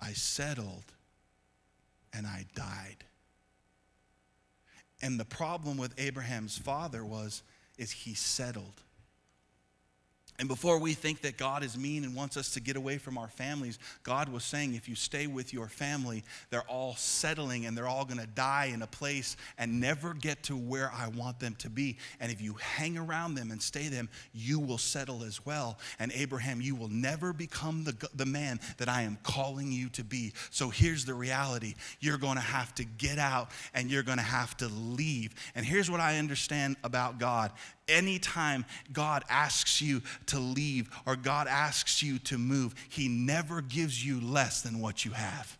[0.00, 0.84] I settled,
[2.12, 3.04] and I died.
[5.00, 7.42] And the problem with Abraham's father was
[7.78, 8.82] is he settled.
[10.38, 13.18] And before we think that God is mean and wants us to get away from
[13.18, 17.76] our families, God was saying if you stay with your family, they're all settling and
[17.76, 21.38] they're all going to die in a place and never get to where I want
[21.38, 21.98] them to be.
[22.18, 25.78] And if you hang around them and stay them, you will settle as well.
[25.98, 30.02] And Abraham, you will never become the, the man that I am calling you to
[30.02, 30.32] be.
[30.50, 34.24] So here's the reality you're going to have to get out and you're going to
[34.24, 35.34] have to leave.
[35.54, 37.52] And here's what I understand about God
[37.88, 44.04] anytime God asks you to leave or God asks you to move, He never gives
[44.04, 45.58] you less than what you have.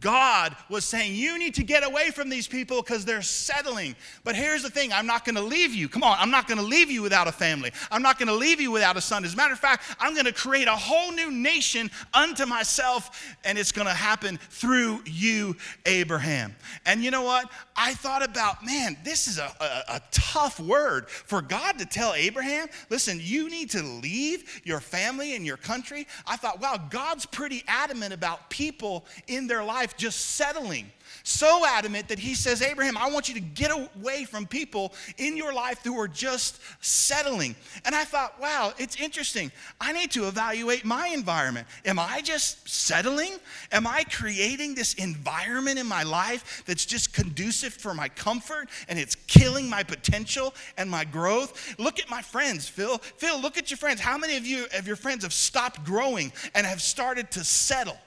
[0.00, 3.96] God was saying, You need to get away from these people because they're settling.
[4.24, 5.88] But here's the thing I'm not going to leave you.
[5.88, 7.72] Come on, I'm not going to leave you without a family.
[7.90, 9.24] I'm not going to leave you without a son.
[9.24, 13.36] As a matter of fact, I'm going to create a whole new nation unto myself,
[13.44, 15.56] and it's going to happen through you,
[15.86, 16.54] Abraham.
[16.84, 17.50] And you know what?
[17.76, 22.14] I thought about, man, this is a, a, a tough word for God to tell
[22.14, 26.06] Abraham, listen, you need to leave your family and your country.
[26.26, 30.90] I thought, wow, God's pretty adamant about people in their life just settling.
[31.28, 35.36] So adamant that he says, Abraham, I want you to get away from people in
[35.36, 37.56] your life who are just settling.
[37.84, 39.50] And I thought, wow, it's interesting.
[39.80, 41.66] I need to evaluate my environment.
[41.84, 43.32] Am I just settling?
[43.72, 48.96] Am I creating this environment in my life that's just conducive for my comfort and
[48.96, 51.74] it's killing my potential and my growth?
[51.76, 52.98] Look at my friends, Phil.
[52.98, 54.00] Phil, look at your friends.
[54.00, 57.98] How many of you of your friends have stopped growing and have started to settle?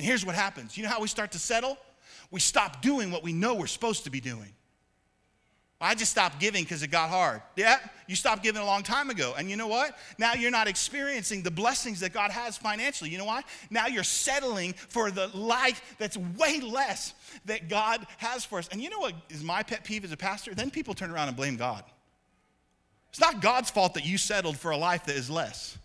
[0.00, 0.78] And here's what happens.
[0.78, 1.76] You know how we start to settle?
[2.30, 4.54] We stop doing what we know we're supposed to be doing.
[5.78, 7.42] I just stopped giving because it got hard.
[7.54, 9.34] Yeah, you stopped giving a long time ago.
[9.36, 9.98] And you know what?
[10.16, 13.10] Now you're not experiencing the blessings that God has financially.
[13.10, 13.42] You know why?
[13.68, 17.12] Now you're settling for the life that's way less
[17.44, 18.68] that God has for us.
[18.68, 20.54] And you know what is my pet peeve as a pastor?
[20.54, 21.84] Then people turn around and blame God.
[23.10, 25.76] It's not God's fault that you settled for a life that is less.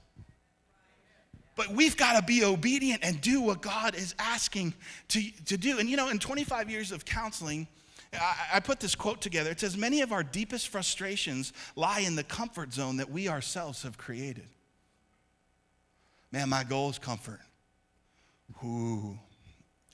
[1.56, 4.74] But we've got to be obedient and do what God is asking
[5.10, 5.80] to, to do.
[5.80, 7.68] And you know, in 25 years of counseling,
[8.14, 9.50] I, I put this quote together.
[9.50, 13.84] It says, Many of our deepest frustrations lie in the comfort zone that we ourselves
[13.84, 14.48] have created.
[16.32, 17.40] Man, my goal is comfort.
[18.64, 19.18] Ooh.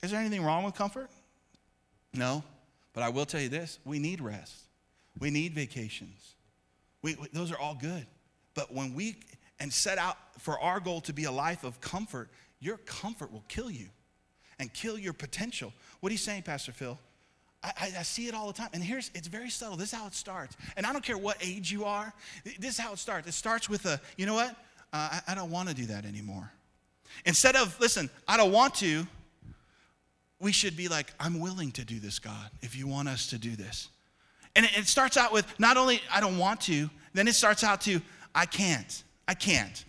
[0.01, 1.09] Is there anything wrong with comfort?
[2.13, 2.43] No.
[2.93, 4.55] But I will tell you this we need rest,
[5.19, 6.35] we need vacations.
[7.03, 8.05] We, we, those are all good.
[8.53, 9.15] But when we
[9.61, 13.43] and set out for our goal to be a life of comfort, your comfort will
[13.47, 13.87] kill you
[14.59, 15.71] and kill your potential.
[15.99, 16.97] What are you saying, Pastor Phil?
[17.63, 18.69] I, I, I, see it all the time.
[18.73, 19.77] And here's, it's very subtle.
[19.77, 20.57] This is how it starts.
[20.75, 22.11] And I don't care what age you are,
[22.59, 23.27] this is how it starts.
[23.27, 24.49] It starts with a, you know what?
[24.91, 26.51] Uh, I, I don't want to do that anymore.
[27.25, 29.05] Instead of, listen, I don't want to,
[30.39, 33.37] we should be like, I'm willing to do this, God, if you want us to
[33.37, 33.89] do this.
[34.55, 37.63] And it, it starts out with not only I don't want to, then it starts
[37.63, 38.01] out to
[38.33, 39.03] I can't.
[39.27, 39.85] I can't.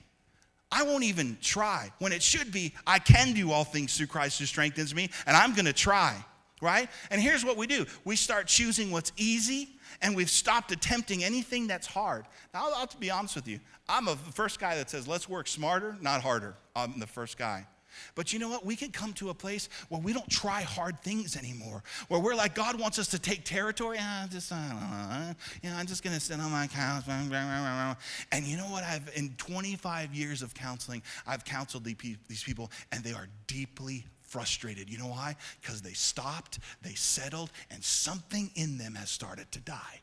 [0.71, 1.93] I won't even try.
[1.99, 5.37] When it should be, I can do all things through Christ who strengthens me, and
[5.37, 6.25] I'm gonna try,
[6.63, 6.89] right?
[7.11, 9.69] And here's what we do we start choosing what's easy,
[10.01, 12.25] and we've stopped attempting anything that's hard.
[12.55, 13.61] Now, I'll, I'll be honest with you.
[13.89, 16.55] I'm a, the first guy that says, let's work smarter, not harder.
[16.75, 17.67] I'm the first guy.
[18.15, 18.65] But you know what?
[18.65, 21.83] We can come to a place where we don't try hard things anymore.
[22.09, 23.99] Where we're like, God wants us to take territory.
[24.01, 27.05] Ah, just, uh, you know, I'm just going to sit on my couch.
[27.09, 28.85] And you know what?
[28.85, 34.89] I've in 25 years of counseling, I've counseled these people, and they are deeply frustrated.
[34.89, 35.37] You know why?
[35.61, 40.01] Because they stopped, they settled, and something in them has started to die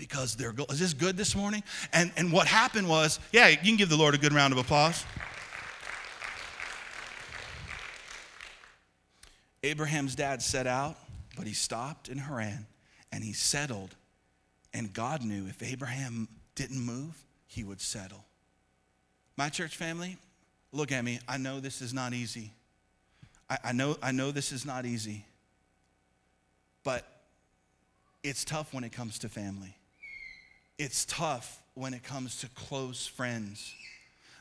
[0.00, 3.76] because they're is this good this morning and and what happened was yeah you can
[3.76, 5.04] give the lord a good round of applause
[9.62, 10.96] Abraham's dad set out,
[11.36, 12.66] but he stopped in Haran
[13.12, 13.94] and he settled.
[14.72, 18.24] And God knew if Abraham didn't move, he would settle.
[19.36, 20.16] My church family,
[20.72, 21.18] look at me.
[21.28, 22.52] I know this is not easy.
[23.48, 25.24] I, I know, I know this is not easy.
[26.84, 27.06] But
[28.22, 29.76] it's tough when it comes to family.
[30.78, 33.74] It's tough when it comes to close friends.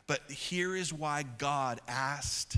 [0.08, 2.58] But here is why God asked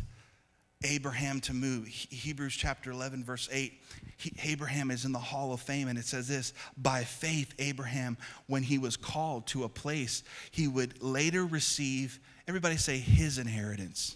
[0.84, 1.88] Abraham to move.
[1.88, 3.74] Hebrews chapter 11, verse 8.
[4.18, 8.18] He, Abraham is in the hall of fame, and it says this By faith, Abraham,
[8.48, 14.16] when he was called to a place, he would later receive, everybody say, his inheritance.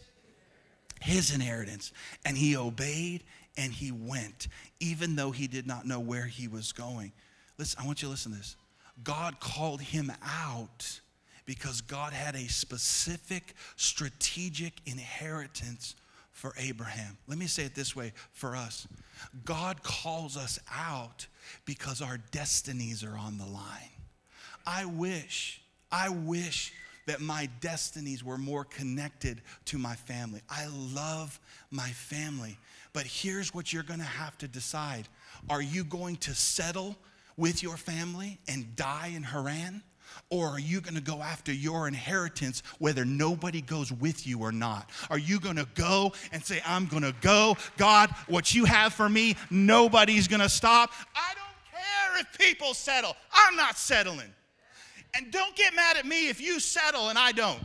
[1.02, 1.92] His inheritance.
[2.26, 3.24] And he obeyed
[3.58, 4.48] and he went,
[4.80, 7.12] even though he did not know where he was going.
[7.58, 8.56] Listen, I want you to listen to this.
[9.04, 11.00] God called him out
[11.46, 15.96] because God had a specific strategic inheritance
[16.46, 17.18] for Abraham.
[17.26, 18.88] Let me say it this way for us
[19.46, 21.26] God calls us out
[21.66, 23.90] because our destinies are on the line.
[24.68, 25.60] I wish,
[25.92, 26.72] I wish
[27.08, 30.42] that my destinies were more connected to my family.
[30.48, 31.40] I love
[31.72, 32.60] my family.
[32.94, 35.08] But here's what you're gonna have to decide
[35.50, 36.96] Are you going to settle
[37.38, 39.82] with your family and die in Haran?
[40.30, 44.52] Or are you going to go after your inheritance whether nobody goes with you or
[44.52, 44.90] not?
[45.10, 47.58] Are you going to go and say, I'm going to go?
[47.78, 50.92] God, what you have for me, nobody's going to stop.
[51.16, 53.16] I don't care if people settle.
[53.32, 54.34] I'm not settling.
[55.16, 57.60] And don't get mad at me if you settle and I don't.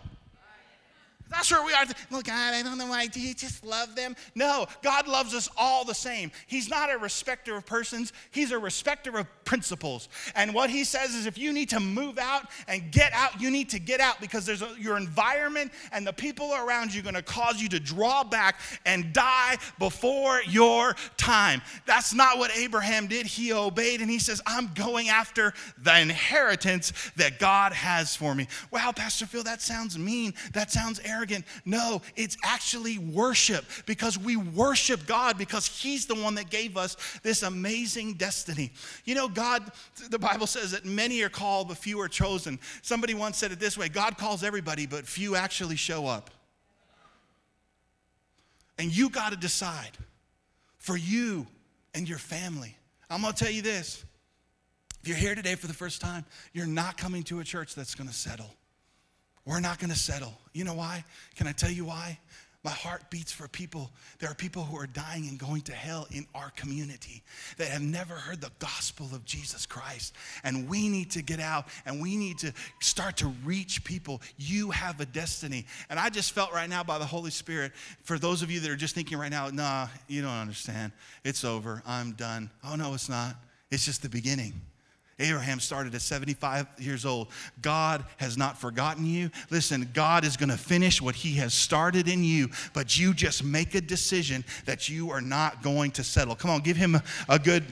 [1.33, 1.85] I where we are.
[2.11, 3.07] Look, God, I don't know why.
[3.07, 4.17] Do you just love them?
[4.35, 6.31] No, God loves us all the same.
[6.47, 10.09] He's not a respecter of persons, He's a respecter of principles.
[10.35, 13.51] And what He says is if you need to move out and get out, you
[13.51, 17.05] need to get out because there's a, your environment and the people around you are
[17.05, 21.63] going to cause you to draw back and die before your time.
[21.87, 23.27] That's not what Abraham did.
[23.27, 25.53] He obeyed and he says, I'm going after
[25.83, 28.49] the inheritance that God has for me.
[28.71, 30.35] Wow, Pastor Phil, that sounds mean.
[30.53, 31.20] That sounds arrogant.
[31.65, 36.97] No, it's actually worship because we worship God because He's the one that gave us
[37.23, 38.73] this amazing destiny.
[39.05, 39.71] You know, God,
[40.09, 42.59] the Bible says that many are called, but few are chosen.
[42.83, 46.31] Somebody once said it this way God calls everybody, but few actually show up.
[48.79, 49.99] And you got to decide
[50.79, 51.47] for you
[51.95, 52.77] and your family.
[53.11, 54.05] I'm going to tell you this.
[55.03, 57.95] If you're here today for the first time, you're not coming to a church that's
[57.95, 58.51] going to settle.
[59.45, 60.35] We're not going to settle.
[60.53, 61.05] You know why?
[61.37, 62.19] Can I tell you why?
[62.63, 63.91] My heart beats for people.
[64.19, 67.23] There are people who are dying and going to hell in our community
[67.57, 70.15] that have never heard the gospel of Jesus Christ.
[70.45, 74.21] And we need to get out and we need to start to reach people.
[74.37, 75.65] You have a destiny.
[75.89, 77.73] And I just felt right now by the Holy Spirit,
[78.03, 80.93] for those of you that are just thinking right now, nah, you don't understand.
[81.25, 81.83] It's over.
[81.87, 82.51] I'm done.
[82.63, 83.37] Oh, no, it's not.
[83.71, 84.53] It's just the beginning.
[85.21, 87.29] Abraham started at 75 years old.
[87.61, 89.31] God has not forgotten you.
[89.51, 93.45] Listen, God is going to finish what he has started in you, but you just
[93.45, 96.35] make a decision that you are not going to settle.
[96.35, 96.97] Come on, give him
[97.29, 97.65] a good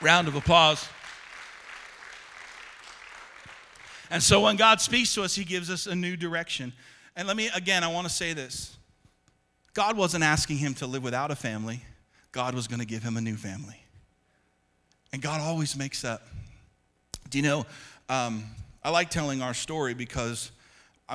[0.00, 0.88] round of applause.
[4.10, 6.72] And so when God speaks to us, he gives us a new direction.
[7.14, 8.76] And let me, again, I want to say this
[9.74, 11.82] God wasn't asking him to live without a family,
[12.32, 13.77] God was going to give him a new family.
[15.12, 16.26] And God always makes up.
[17.30, 17.66] Do you know,
[18.08, 18.44] um,
[18.82, 20.50] I like telling our story because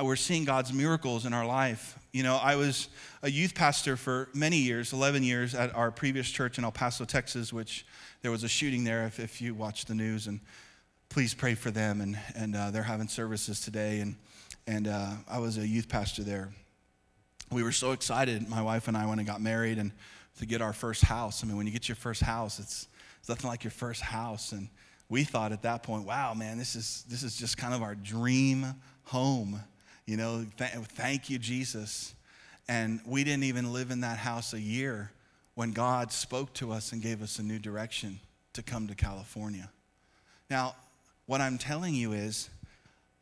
[0.02, 1.98] we're seeing God's miracles in our life.
[2.12, 2.88] You know, I was
[3.22, 7.04] a youth pastor for many years, 11 years, at our previous church in El Paso,
[7.04, 7.86] Texas, which
[8.22, 10.26] there was a shooting there, if, if you watch the news.
[10.26, 10.40] And
[11.08, 12.00] please pray for them.
[12.00, 14.00] And, and uh, they're having services today.
[14.00, 14.16] And,
[14.66, 16.52] and uh, I was a youth pastor there.
[17.52, 19.92] We were so excited, my wife and I, when I got married and
[20.38, 21.44] to get our first house.
[21.44, 22.88] I mean, when you get your first house, it's,
[23.24, 24.52] it's nothing like your first house.
[24.52, 24.68] And
[25.08, 27.94] we thought at that point, wow, man, this is, this is just kind of our
[27.94, 28.66] dream
[29.04, 29.62] home.
[30.04, 32.14] You know, th- thank you, Jesus.
[32.68, 35.10] And we didn't even live in that house a year
[35.54, 38.20] when God spoke to us and gave us a new direction
[38.52, 39.70] to come to California.
[40.50, 40.76] Now,
[41.24, 42.50] what I'm telling you is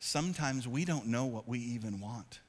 [0.01, 2.41] sometimes we don't know what we even want.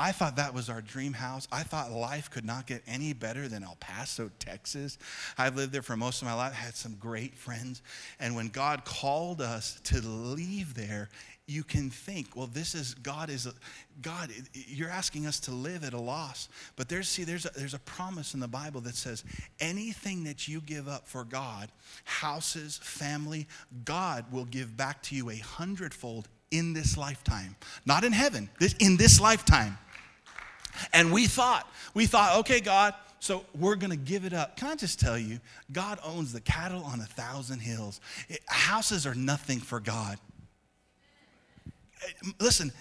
[0.00, 1.46] I thought that was our dream house.
[1.52, 4.96] I thought life could not get any better than El Paso, Texas.
[5.36, 7.82] I've lived there for most of my life, had some great friends.
[8.18, 11.10] And when God called us to leave there,
[11.46, 13.46] you can think, well, this is God is
[14.00, 14.30] God.
[14.54, 17.80] You're asking us to live at a loss, but there's see there's a, there's a
[17.80, 19.22] promise in the Bible that says
[19.58, 21.68] anything that you give up for God,
[22.04, 23.46] houses, family,
[23.84, 28.48] God will give back to you a hundredfold in this lifetime, not in heaven.
[28.58, 29.76] This in this lifetime.
[30.92, 34.56] And we thought, we thought, okay, God, so we're going to give it up.
[34.56, 35.40] Can I just tell you,
[35.72, 38.00] God owns the cattle on a thousand hills.
[38.28, 40.18] It, houses are nothing for God.
[41.66, 42.72] Eh, listen,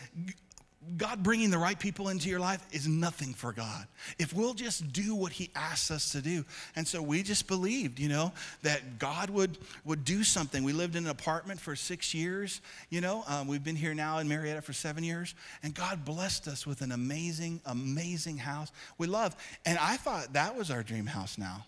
[0.97, 3.87] God bringing the right people into your life is nothing for God.
[4.17, 6.45] If we'll just do what He asks us to do.
[6.75, 8.31] And so we just believed, you know,
[8.63, 10.63] that God would, would do something.
[10.63, 13.23] We lived in an apartment for six years, you know.
[13.27, 15.35] Um, we've been here now in Murrieta for seven years.
[15.63, 19.35] And God blessed us with an amazing, amazing house we love.
[19.65, 21.65] And I thought that was our dream house now.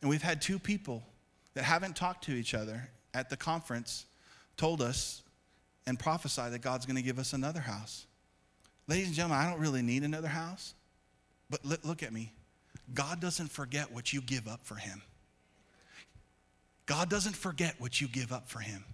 [0.00, 1.02] And we've had two people
[1.54, 4.06] that haven't talked to each other at the conference
[4.56, 5.22] told us
[5.86, 8.06] and prophesy that God's going to give us another house.
[8.90, 10.74] Ladies and gentlemen, I don't really need another house,
[11.48, 12.32] but look at me.
[12.92, 15.00] God doesn't forget what you give up for Him.
[16.86, 18.84] God doesn't forget what you give up for Him.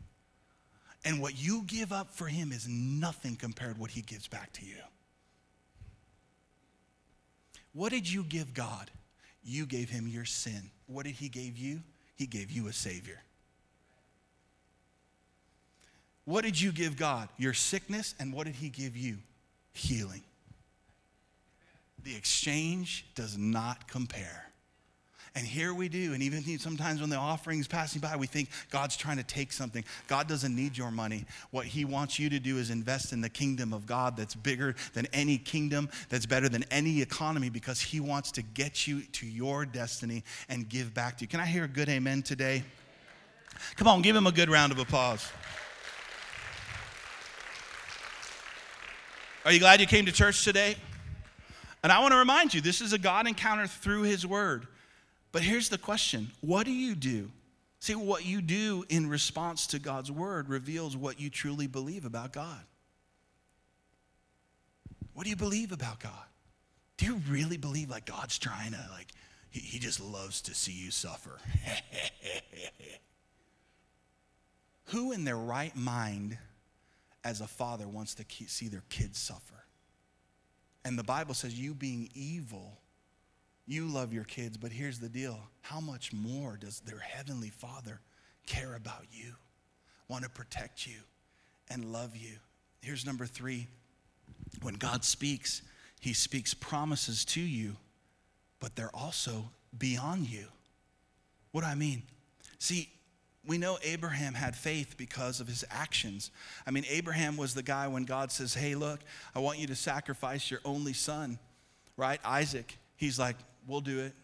[1.06, 4.52] And what you give up for Him is nothing compared to what He gives back
[4.54, 4.76] to you.
[7.72, 8.90] What did you give God?
[9.42, 10.70] You gave Him your sin.
[10.88, 11.80] What did He give you?
[12.16, 13.22] He gave you a Savior.
[16.26, 17.30] What did you give God?
[17.38, 19.16] Your sickness, and what did He give you?
[19.76, 20.22] Healing.
[22.02, 24.46] The exchange does not compare.
[25.34, 26.14] And here we do.
[26.14, 29.52] And even sometimes when the offering is passing by, we think God's trying to take
[29.52, 29.84] something.
[30.08, 31.26] God doesn't need your money.
[31.50, 34.74] What He wants you to do is invest in the kingdom of God that's bigger
[34.94, 39.26] than any kingdom, that's better than any economy, because He wants to get you to
[39.26, 41.28] your destiny and give back to you.
[41.28, 42.64] Can I hear a good amen today?
[43.76, 45.30] Come on, give Him a good round of applause.
[49.46, 50.74] Are you glad you came to church today?
[51.84, 54.66] And I want to remind you this is a God encounter through His Word.
[55.30, 57.30] But here's the question What do you do?
[57.78, 62.32] See, what you do in response to God's Word reveals what you truly believe about
[62.32, 62.58] God.
[65.14, 66.12] What do you believe about God?
[66.96, 69.12] Do you really believe like God's trying to, like,
[69.50, 71.38] he, he just loves to see you suffer?
[74.86, 76.36] Who in their right mind
[77.26, 79.64] as a father wants to see their kids suffer?
[80.84, 82.78] And the Bible says, you being evil,
[83.66, 88.00] you love your kids, but here's the deal how much more does their heavenly father
[88.46, 89.34] care about you,
[90.08, 90.98] want to protect you,
[91.68, 92.36] and love you?
[92.82, 93.66] Here's number three
[94.62, 95.62] when God speaks,
[96.00, 97.74] he speaks promises to you,
[98.60, 100.46] but they're also beyond you.
[101.50, 102.04] What do I mean?
[102.60, 102.88] See,
[103.46, 106.30] we know Abraham had faith because of his actions.
[106.66, 109.00] I mean, Abraham was the guy when God says, Hey, look,
[109.34, 111.38] I want you to sacrifice your only son,
[111.96, 112.20] right?
[112.24, 112.78] Isaac.
[112.96, 113.36] He's like,
[113.66, 114.14] We'll do it.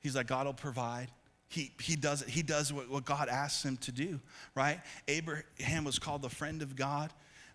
[0.00, 1.08] He's like, God will provide.
[1.48, 2.28] He, he does it.
[2.28, 4.20] He does what, what God asks him to do,
[4.54, 4.80] right?
[5.08, 7.10] Abraham was called the friend of God.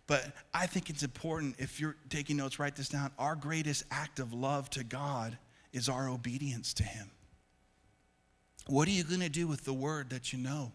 [0.08, 3.12] But I think it's important, if you're taking notes, write this down.
[3.20, 5.38] Our greatest act of love to God
[5.72, 7.12] is our obedience to Him.
[8.66, 10.72] What are you going to do with the word that you know?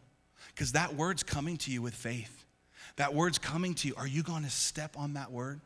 [0.55, 2.45] Because that word's coming to you with faith.
[2.97, 3.95] That word's coming to you.
[3.97, 5.61] Are you going to step on that word?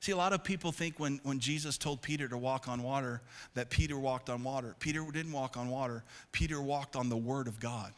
[0.00, 3.22] See, a lot of people think when, when Jesus told Peter to walk on water,
[3.54, 4.74] that Peter walked on water.
[4.78, 7.92] Peter didn't walk on water, Peter walked on the word of God.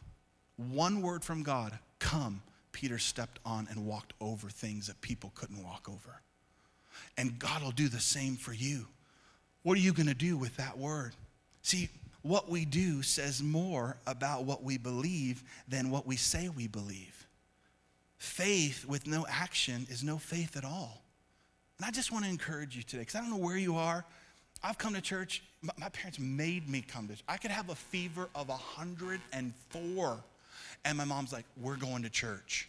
[0.57, 2.43] One word from God, come.
[2.73, 6.21] Peter stepped on and walked over things that people couldn't walk over.
[7.17, 8.87] And God will do the same for you.
[9.63, 11.13] What are you going to do with that word?
[11.63, 11.89] See,
[12.27, 17.27] what we do says more about what we believe than what we say we believe.
[18.19, 21.03] Faith with no action is no faith at all.
[21.79, 24.05] And I just want to encourage you today, because I don't know where you are.
[24.63, 25.43] I've come to church.
[25.79, 27.25] My parents made me come to church.
[27.29, 30.19] I could have a fever of 104
[30.87, 32.69] and my mom's like, We're going to church.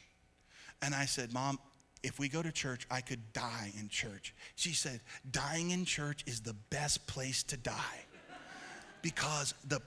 [0.82, 1.60] And I said, Mom,
[2.04, 4.34] if we go to church, I could die in church.
[4.56, 5.02] She said,
[5.32, 8.06] Dying in church is the best place to die
[9.08, 9.80] because the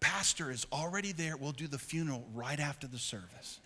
[0.00, 1.34] pastor is already there.
[1.38, 3.58] We'll do the funeral right after the service.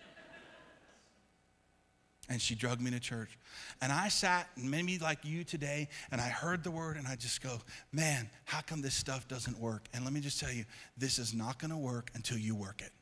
[2.29, 3.37] And she drugged me to church.
[3.81, 7.43] And I sat, maybe like you today, and I heard the word, and I just
[7.43, 7.59] go,
[7.91, 9.83] man, how come this stuff doesn't work?
[9.93, 10.63] And let me just tell you,
[10.97, 12.93] this is not gonna work until you work it.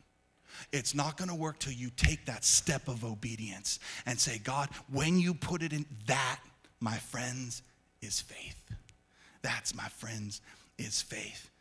[0.71, 3.77] It's not to work till you take that step of obedience
[4.07, 6.39] and say, God, when you put it in, that,
[6.79, 7.61] my friends,
[8.01, 8.59] is faith.
[9.43, 10.41] That's, my friends,
[10.79, 11.51] is faith.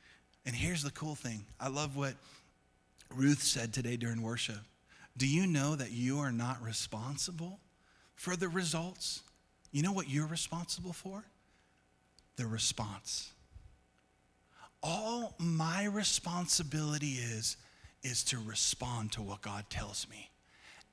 [0.45, 2.15] And here's the cool thing I love what
[3.15, 4.61] Ruth said today during worship.
[5.17, 7.61] Do you know that you are not responsible
[8.15, 9.23] for the results?
[9.71, 11.25] You know what you're responsible for?
[12.37, 13.31] The response.
[14.83, 17.57] All my responsibility is
[18.03, 20.32] is to respond to what God tells me.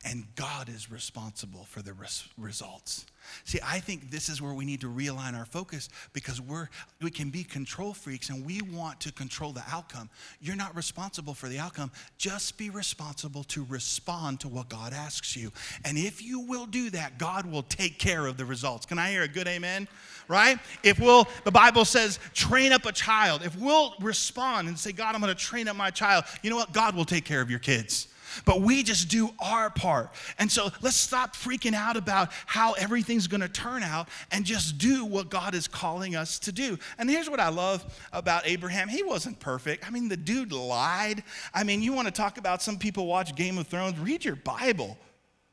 [0.05, 3.05] And God is responsible for the res- results.
[3.43, 6.69] See, I think this is where we need to realign our focus because we're
[7.01, 10.09] we can be control freaks and we want to control the outcome.
[10.39, 11.91] You're not responsible for the outcome.
[12.17, 15.51] Just be responsible to respond to what God asks you.
[15.83, 18.85] And if you will do that, God will take care of the results.
[18.85, 19.89] Can I hear a good amen?
[20.29, 20.59] Right?
[20.81, 23.41] If we'll, the Bible says, train up a child.
[23.43, 26.55] If we'll respond and say, God, I'm going to train up my child, you know
[26.55, 26.71] what?
[26.71, 28.08] God will take care of your kids
[28.45, 30.09] but we just do our part.
[30.37, 34.77] And so let's stop freaking out about how everything's going to turn out and just
[34.77, 36.77] do what God is calling us to do.
[36.97, 39.87] And here's what I love about Abraham he wasn't perfect.
[39.87, 41.23] I mean, the dude lied.
[41.53, 44.35] I mean, you want to talk about some people watch Game of Thrones, read your
[44.35, 44.97] Bible.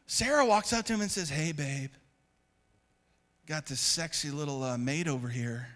[0.06, 1.90] Sarah walks up to him and says, Hey, babe,
[3.46, 5.68] got this sexy little uh, maid over here.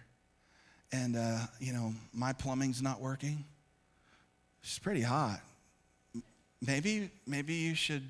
[0.92, 3.44] And, uh, you know, my plumbing's not working.
[4.62, 5.40] She's pretty hot
[6.60, 8.08] maybe, maybe you should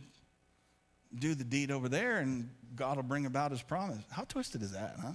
[1.19, 4.03] do the deed over there and God will bring about his promise.
[4.11, 5.13] How twisted is that, huh?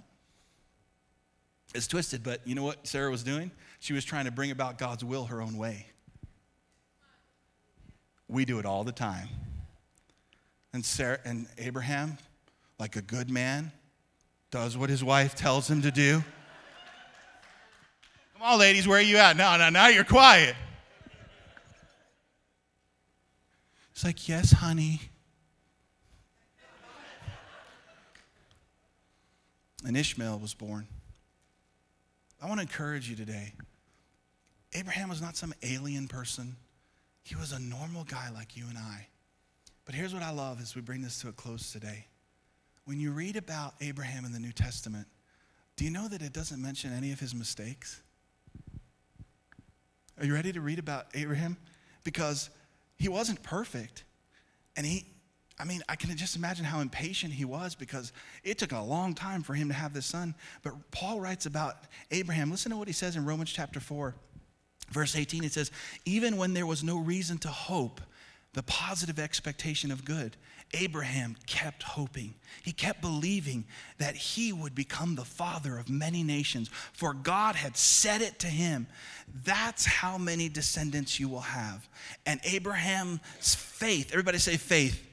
[1.73, 3.51] It's twisted, but you know what Sarah was doing?
[3.79, 5.87] She was trying to bring about God's will her own way.
[8.27, 9.27] We do it all the time.
[10.73, 12.17] And Sarah and Abraham,
[12.79, 13.71] like a good man,
[14.51, 16.23] does what his wife tells him to do.
[18.33, 19.37] Come on, ladies, where are you at?
[19.37, 20.55] No, no, now you're quiet.
[23.95, 24.99] It's like, Yes, honey.
[29.85, 30.87] And Ishmael was born.
[32.41, 33.53] I want to encourage you today.
[34.73, 36.57] Abraham was not some alien person.
[37.23, 39.07] He was a normal guy like you and I.
[39.85, 42.07] But here's what I love as we bring this to a close today.
[42.85, 45.07] When you read about Abraham in the New Testament,
[45.77, 48.01] Do you know that it doesn't mention any of his mistakes?
[50.19, 51.57] Are you ready to read about Abraham?
[52.03, 52.49] Because
[52.97, 54.03] he wasn't perfect.
[54.75, 55.05] And he,
[55.59, 58.11] I mean, I can just imagine how impatient he was because
[58.43, 60.35] it took a long time for him to have this son.
[60.63, 61.75] But Paul writes about
[62.11, 62.51] Abraham.
[62.51, 64.15] Listen to what he says in Romans chapter 4,
[64.91, 65.43] verse 18.
[65.43, 65.71] It says,
[66.05, 68.01] Even when there was no reason to hope,
[68.55, 70.37] the positive expectation of good,
[70.73, 72.33] Abraham kept hoping.
[72.63, 73.65] He kept believing
[73.97, 78.47] that he would become the father of many nations, for God had said it to
[78.47, 78.87] him.
[79.43, 81.87] That's how many descendants you will have.
[82.25, 85.04] And Abraham's faith, everybody say faith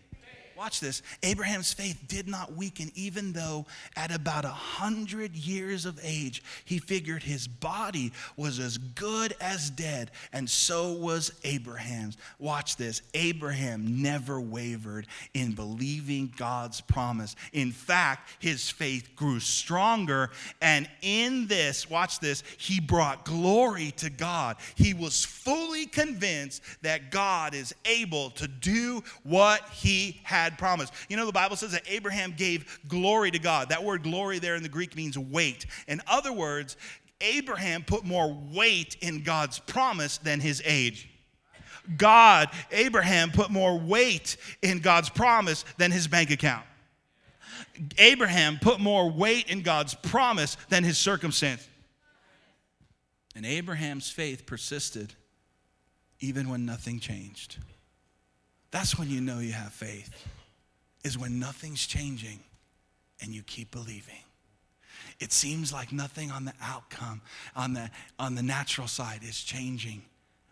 [0.62, 1.02] Watch this.
[1.24, 6.78] Abraham's faith did not weaken, even though at about a hundred years of age, he
[6.78, 12.16] figured his body was as good as dead, and so was Abraham's.
[12.38, 13.02] Watch this.
[13.12, 17.34] Abraham never wavered in believing God's promise.
[17.52, 24.10] In fact, his faith grew stronger, and in this, watch this, he brought glory to
[24.10, 24.58] God.
[24.76, 30.92] He was fully convinced that God is able to do what he had had promised.
[31.08, 33.70] You know, the Bible says that Abraham gave glory to God.
[33.70, 35.66] That word glory there in the Greek means weight.
[35.88, 36.76] In other words,
[37.20, 41.08] Abraham put more weight in God's promise than his age.
[41.96, 46.64] God, Abraham put more weight in God's promise than his bank account.
[47.98, 51.66] Abraham put more weight in God's promise than his circumstance.
[53.34, 55.14] And Abraham's faith persisted
[56.20, 57.56] even when nothing changed.
[58.70, 60.10] That's when you know you have faith
[61.04, 62.40] is when nothing's changing
[63.20, 64.22] and you keep believing.
[65.20, 67.20] It seems like nothing on the outcome,
[67.54, 70.02] on the, on the natural side, is changing,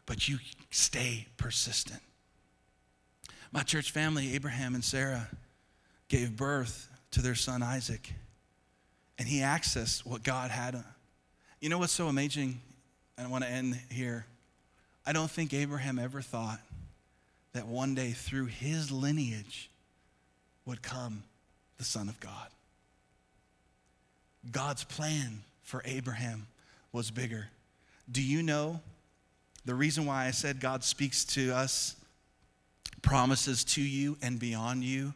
[0.07, 0.39] but you
[0.71, 2.01] stay persistent.
[3.53, 5.29] My church family, Abraham and Sarah,
[6.09, 8.13] gave birth to their son Isaac,
[9.19, 10.83] and he accessed what God had.
[11.61, 12.61] You know what's so amazing?
[13.19, 14.25] I want to end here.
[15.05, 16.61] I don't think Abraham ever thought
[17.53, 19.71] that one day through his lineage,
[20.67, 21.23] would come
[21.79, 22.49] the Son of God.
[24.51, 26.47] God's plan for Abraham
[26.93, 27.49] was bigger.
[28.11, 28.81] Do you know
[29.65, 31.97] the reason why I said God speaks to us,
[33.03, 35.15] promises to you and beyond you?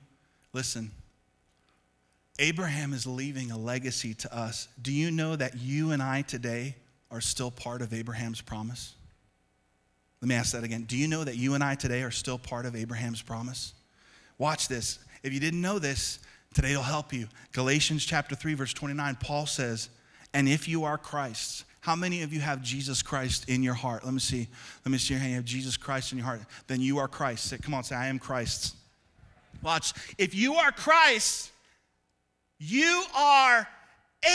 [0.52, 0.90] Listen,
[2.38, 4.68] Abraham is leaving a legacy to us.
[4.80, 6.76] Do you know that you and I today
[7.10, 8.94] are still part of Abraham's promise?
[10.20, 10.84] Let me ask that again.
[10.84, 13.74] Do you know that you and I today are still part of Abraham's promise?
[14.38, 14.98] Watch this.
[15.24, 16.20] If you didn't know this,
[16.52, 17.26] today it'll help you.
[17.52, 19.88] Galatians chapter 3, verse 29, Paul says,
[20.34, 24.04] And if you are Christ's, how many of you have Jesus Christ in your heart?
[24.04, 24.48] Let me see.
[24.84, 25.30] Let me see your hand.
[25.30, 26.40] You have Jesus Christ in your heart.
[26.66, 27.46] Then you are Christ.
[27.46, 28.74] Say, come on, say, I am Christ's.
[29.62, 29.94] Watch.
[30.18, 31.50] If you are Christ,
[32.58, 33.66] you are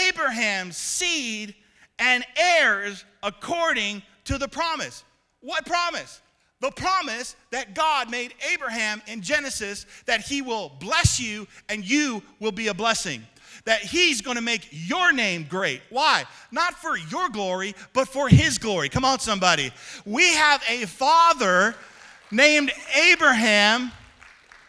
[0.08, 1.54] Abraham's seed
[1.98, 5.04] and heirs according to the promise.
[5.40, 6.20] What promise?
[6.60, 12.22] The promise that God made Abraham in Genesis that he will bless you and you
[12.38, 13.26] will be a blessing.
[13.64, 15.82] That he's gonna make your name great.
[15.90, 16.24] Why?
[16.50, 18.88] Not for your glory, but for his glory.
[18.88, 19.72] Come on, somebody.
[20.04, 21.74] We have a father
[22.30, 23.92] named Abraham.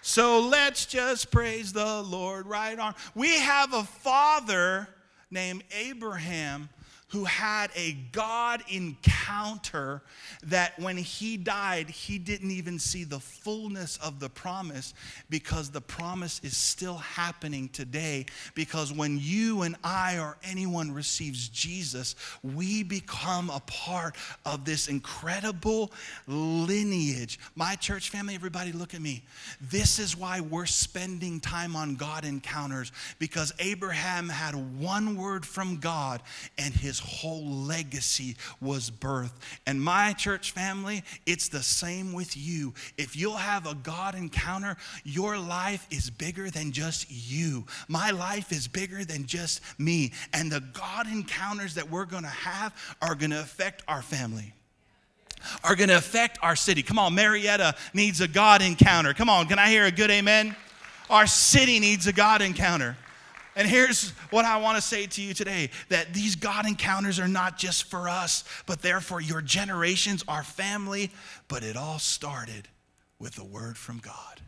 [0.01, 2.95] So let's just praise the Lord right on.
[3.15, 4.87] We have a father
[5.29, 6.69] named Abraham
[7.11, 10.01] who had a God encounter
[10.43, 14.93] that when he died, he didn't even see the fullness of the promise
[15.29, 18.25] because the promise is still happening today.
[18.55, 24.87] Because when you and I or anyone receives Jesus, we become a part of this
[24.87, 25.91] incredible
[26.27, 27.39] lineage.
[27.55, 29.21] My church family, everybody, look at me.
[29.59, 35.75] This is why we're spending time on God encounters because Abraham had one word from
[35.75, 36.21] God
[36.57, 39.31] and his whole legacy was birthed.
[39.65, 42.73] And my church family, it's the same with you.
[42.97, 47.65] If you'll have a God encounter, your life is bigger than just you.
[47.87, 50.13] My life is bigger than just me.
[50.33, 54.53] And the God encounters that we're going to have are going to affect our family
[55.63, 56.83] are going to affect our city.
[56.83, 59.13] Come on, Murrieta needs a God encounter.
[59.13, 60.55] Come on, can I hear a good amen?
[61.09, 62.95] Our city needs a God encounter.
[63.55, 67.27] And here's what I want to say to you today that these God encounters are
[67.27, 71.11] not just for us, but they're for your generations, our family.
[71.47, 72.67] But it all started
[73.19, 74.41] with a word from God.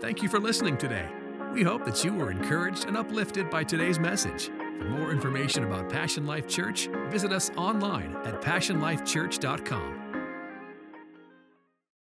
[0.00, 1.08] Thank you for listening today.
[1.52, 4.50] We hope that you were encouraged and uplifted by today's message.
[4.78, 10.05] For more information about Passion Life Church, visit us online at passionlifechurch.com.